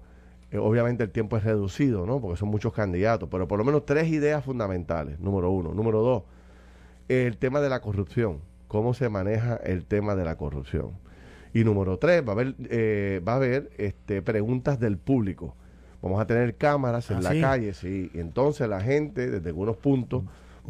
[0.52, 2.20] eh, obviamente el tiempo es reducido, ¿no?
[2.20, 5.20] Porque son muchos candidatos, pero por lo menos tres ideas fundamentales.
[5.20, 5.74] Número uno.
[5.74, 6.24] Número dos,
[7.08, 10.91] el tema de la corrupción, cómo se maneja el tema de la corrupción.
[11.54, 15.56] Y número tres, va a haber, eh, va a haber este, preguntas del público.
[16.02, 18.10] Vamos a tener cámaras en ah, la calle, sí.
[18.14, 20.24] Y entonces la gente, desde algunos puntos,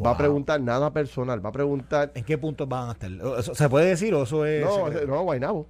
[0.04, 2.12] va a preguntar nada personal, va a preguntar...
[2.14, 3.10] ¿En qué puntos van a estar?
[3.54, 4.64] ¿Se puede decir o eso es...?
[4.64, 5.68] No, no, Guaynabo.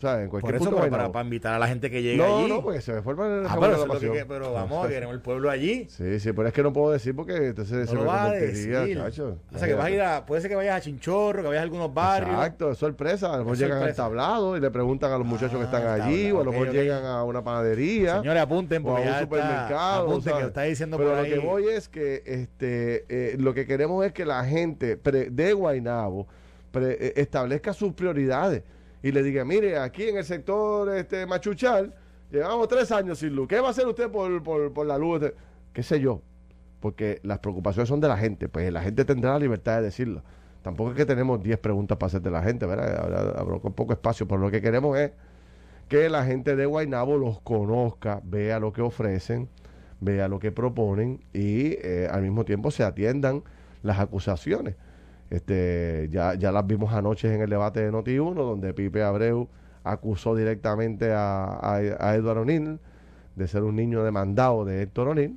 [0.00, 2.48] O sea, en cualquier Por eso, para, invitar a la gente que llegue allí.
[2.48, 3.86] No, no, porque se me forma el ah, pero,
[4.26, 5.86] pero vamos, queremos el pueblo allí.
[5.90, 8.32] Sí, sí, pero es que no puedo decir porque entonces no se me vas a
[8.32, 8.96] decir.
[8.96, 9.36] Chacho.
[9.54, 11.60] O sea, que vas a ir a, puede ser que vayas a Chinchorro, que vayas
[11.60, 12.32] a algunos barrios.
[12.32, 13.34] Exacto, es sorpresa.
[13.34, 16.02] A lo mejor llegan al tablado y le preguntan a los muchachos que están ah,
[16.02, 18.20] allí, o a lo mejor llegan a una panadería.
[18.20, 20.08] Señores, apunten porque o a un supermercado.
[20.08, 21.30] apunten que lo está diciendo pero por ahí.
[21.30, 25.52] lo que voy es que este eh, lo que queremos es que la gente de
[25.52, 26.26] Guaynabo
[26.72, 28.62] eh, establezca sus prioridades
[29.02, 31.94] y le diga, mire, aquí en el sector este Machuchal,
[32.30, 33.48] llevamos tres años sin luz.
[33.48, 35.32] ¿Qué va a hacer usted por, por, por la luz?
[35.72, 36.22] ¿Qué sé yo?
[36.80, 40.22] Porque las preocupaciones son de la gente, pues la gente tendrá la libertad de decirlo.
[40.62, 43.38] Tampoco es que tenemos 10 preguntas para hacer de la gente, ¿verdad?
[43.38, 45.12] Habrá poco espacio, pero lo que queremos es
[45.88, 49.48] que la gente de Guaynabo los conozca, vea lo que ofrecen,
[50.00, 53.42] vea lo que proponen y eh, al mismo tiempo se atiendan
[53.82, 54.76] las acusaciones.
[55.30, 59.48] Este, ya, ya las vimos anoche en el debate de Noti1, donde Pipe Abreu
[59.84, 62.78] acusó directamente a, a, a Edward O'Neill
[63.36, 65.36] de ser un niño demandado de Héctor O'Neill.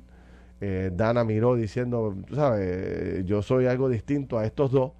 [0.60, 4.92] Eh, Dana miró diciendo, tú sabes, yo soy algo distinto a estos dos.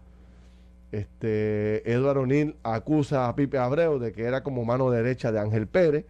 [0.92, 5.66] Este, Edward O'Neill acusa a Pipe Abreu de que era como mano derecha de Ángel
[5.66, 6.06] Pérez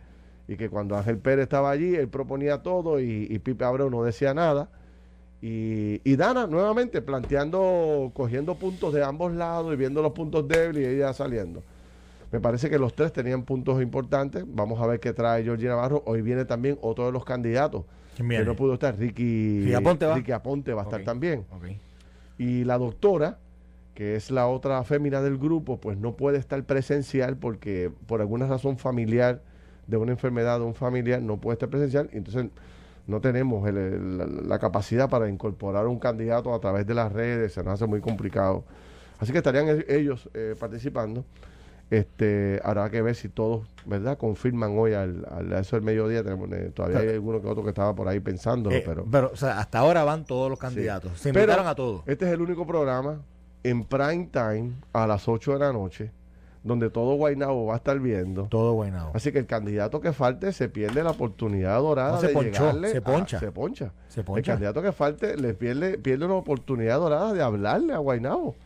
[0.46, 4.02] y que cuando Ángel Pérez estaba allí, él proponía todo y, y Pipe Abreu no
[4.02, 4.68] decía nada.
[5.46, 10.84] Y, y, Dana nuevamente planteando, cogiendo puntos de ambos lados y viendo los puntos débiles
[10.84, 11.62] y ella saliendo.
[12.32, 14.44] Me parece que los tres tenían puntos importantes.
[14.46, 16.02] Vamos a ver qué trae Georgie Navarro.
[16.06, 17.84] Hoy viene también otro de los candidatos
[18.16, 21.00] que no pudo estar, Ricky, Ricky Aponte va, Ricky Aponte va a okay.
[21.00, 21.44] estar también.
[21.56, 21.78] Okay.
[22.38, 23.38] Y la doctora,
[23.94, 28.46] que es la otra fémina del grupo, pues no puede estar presencial porque por alguna
[28.46, 29.42] razón familiar,
[29.86, 32.08] de una enfermedad de un familiar, no puede estar presencial.
[32.12, 32.46] Entonces
[33.06, 37.52] no tenemos el, el, la, capacidad para incorporar un candidato a través de las redes,
[37.52, 38.64] se nos hace muy complicado.
[39.18, 41.24] Así que estarían ellos eh, participando.
[41.90, 44.16] Este, habrá que ver si todos, ¿verdad?
[44.16, 46.24] Confirman hoy al, al a eso del mediodía.
[46.24, 49.04] Tenemos, eh, todavía hay alguno que otro que estaba por ahí pensándolo, eh, pero.
[49.10, 51.12] Pero, o sea, hasta ahora van todos los candidatos.
[51.12, 51.24] Sí.
[51.24, 52.02] Se invitaron pero a todos.
[52.06, 53.20] Este es el único programa
[53.62, 56.10] en prime time a las 8 de la noche
[56.64, 58.44] donde todo Guaynabo va a estar viendo.
[58.44, 59.12] Todo Guaynabo.
[59.14, 62.50] Así que el candidato que falte se pierde la oportunidad dorada no, se de ponchó,
[62.50, 63.36] llegarle se poncha.
[63.36, 63.92] A, se poncha.
[64.08, 64.38] Se poncha.
[64.38, 68.56] El candidato que falte le pierde, pierde una oportunidad dorada de hablarle a Guaynabo.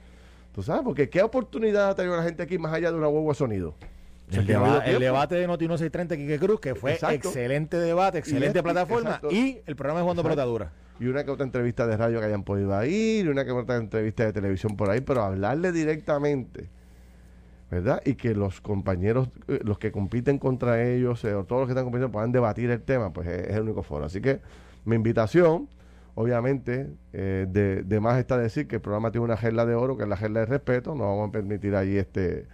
[0.54, 0.82] ¿Tú sabes?
[0.84, 3.74] Porque ¿qué oportunidad ha tenido la gente aquí más allá de una huevo de sonido?
[4.30, 7.28] El, deba el, debate de Noti 1630 Quique Cruz, que fue exacto.
[7.28, 9.30] excelente debate, excelente y plataforma, exacto.
[9.32, 10.72] y el programa de Juan Pelotadura.
[11.00, 13.76] Y una que otra entrevista de radio que hayan podido ir, y una que otra
[13.76, 16.68] entrevista de televisión por ahí, pero hablarle directamente,
[17.70, 18.00] ¿verdad?
[18.04, 21.72] Y que los compañeros, eh, los que compiten contra ellos, eh, o todos los que
[21.72, 24.06] están compitiendo, puedan debatir el tema, pues es, es el único foro.
[24.06, 24.40] Así que
[24.84, 25.68] mi invitación,
[26.14, 29.96] obviamente, eh, de, de, más está decir que el programa tiene una regla de oro,
[29.96, 32.46] que es la regla de respeto, no vamos a permitir allí este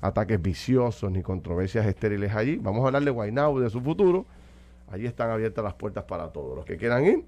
[0.00, 2.56] ataques viciosos ni controversias estériles allí.
[2.56, 4.26] Vamos a hablar de Guaynabo, de su futuro.
[4.90, 6.56] Allí están abiertas las puertas para todos.
[6.56, 7.24] Los que quieran ir,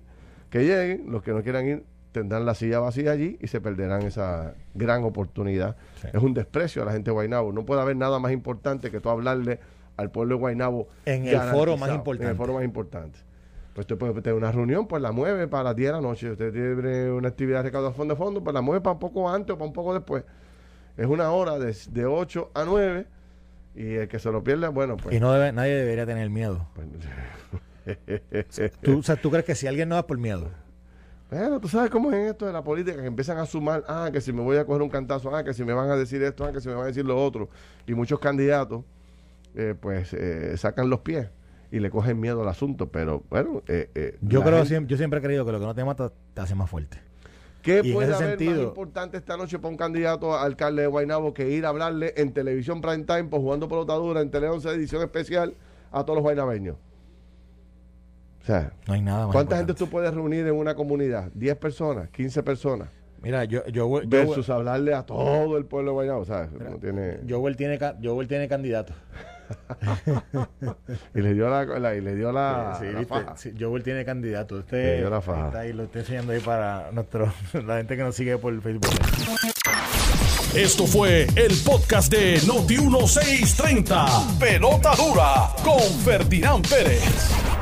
[0.50, 1.10] que lleguen.
[1.10, 5.04] Los que no quieran ir, tendrán la silla vacía allí y se perderán esa gran
[5.04, 5.76] oportunidad.
[6.00, 6.08] Sí.
[6.12, 7.52] Es un desprecio a la gente de Guaynabo.
[7.52, 9.60] No puede haber nada más importante que tú hablarle
[9.96, 12.24] al pueblo de Guaynabo en el foro más importante.
[12.24, 13.18] En el foro más importante.
[13.74, 16.30] Pues usted puede tener una reunión, pues la mueve para las 10 de la noche.
[16.32, 19.54] Usted tiene una actividad de recaudación de fondos, pues la mueve para un poco antes
[19.54, 20.24] o para un poco después.
[20.96, 23.06] Es una hora de, de 8 a 9
[23.76, 25.14] y el que se lo pierda, bueno, pues...
[25.14, 26.66] Y no debe, nadie debería tener miedo.
[26.74, 26.88] Pues,
[28.82, 30.48] ¿Tú, o sea, ¿Tú crees que si alguien no va por miedo?
[31.30, 34.10] Bueno, tú sabes cómo es en esto de la política, que empiezan a sumar, ah,
[34.12, 36.20] que si me voy a coger un cantazo, ah, que si me van a decir
[36.24, 37.48] esto, ah, que si me van a decir lo otro.
[37.86, 38.84] Y muchos candidatos,
[39.54, 41.28] eh, pues, eh, sacan los pies
[41.70, 42.90] y le cogen miedo al asunto.
[42.90, 43.62] Pero, bueno...
[43.68, 44.90] Eh, yo creo, gente...
[44.90, 46.98] yo siempre he creído que lo que no te mata te hace más fuerte.
[47.62, 50.88] ¿Qué y puede haber sentido, más importante esta noche para un candidato a alcalde de
[50.88, 54.68] Guaynabo que ir a hablarle en televisión prime time, pues jugando pelotadura, en Tele 11
[54.70, 55.54] edición especial
[55.92, 56.76] a todos los guaynabeños?
[58.42, 59.72] O sea, no hay nada más ¿cuánta importante.
[59.72, 61.30] gente tú puedes reunir en una comunidad?
[61.32, 62.10] ¿10 personas?
[62.12, 62.88] ¿15 personas?
[63.22, 66.50] Mira, yo, yo, yo versus yo, hablarle a todo el pueblo de Guaynabo, ¿sabes?
[66.52, 67.18] Mira, no tiene...
[67.28, 68.94] Joel tiene, Joel tiene candidato.
[71.14, 73.36] y le dio la, la, y le dio la, sí, sí, la faja.
[73.36, 74.56] Sí, Joel tiene candidato.
[74.56, 75.46] Usted le dio la faja.
[75.46, 77.30] está ahí, lo estoy enseñando ahí para nuestro,
[77.66, 78.90] la gente que nos sigue por Facebook.
[80.54, 84.06] Esto fue el podcast de Noti 1630.
[84.38, 87.49] Pelota dura con Ferdinand Pérez.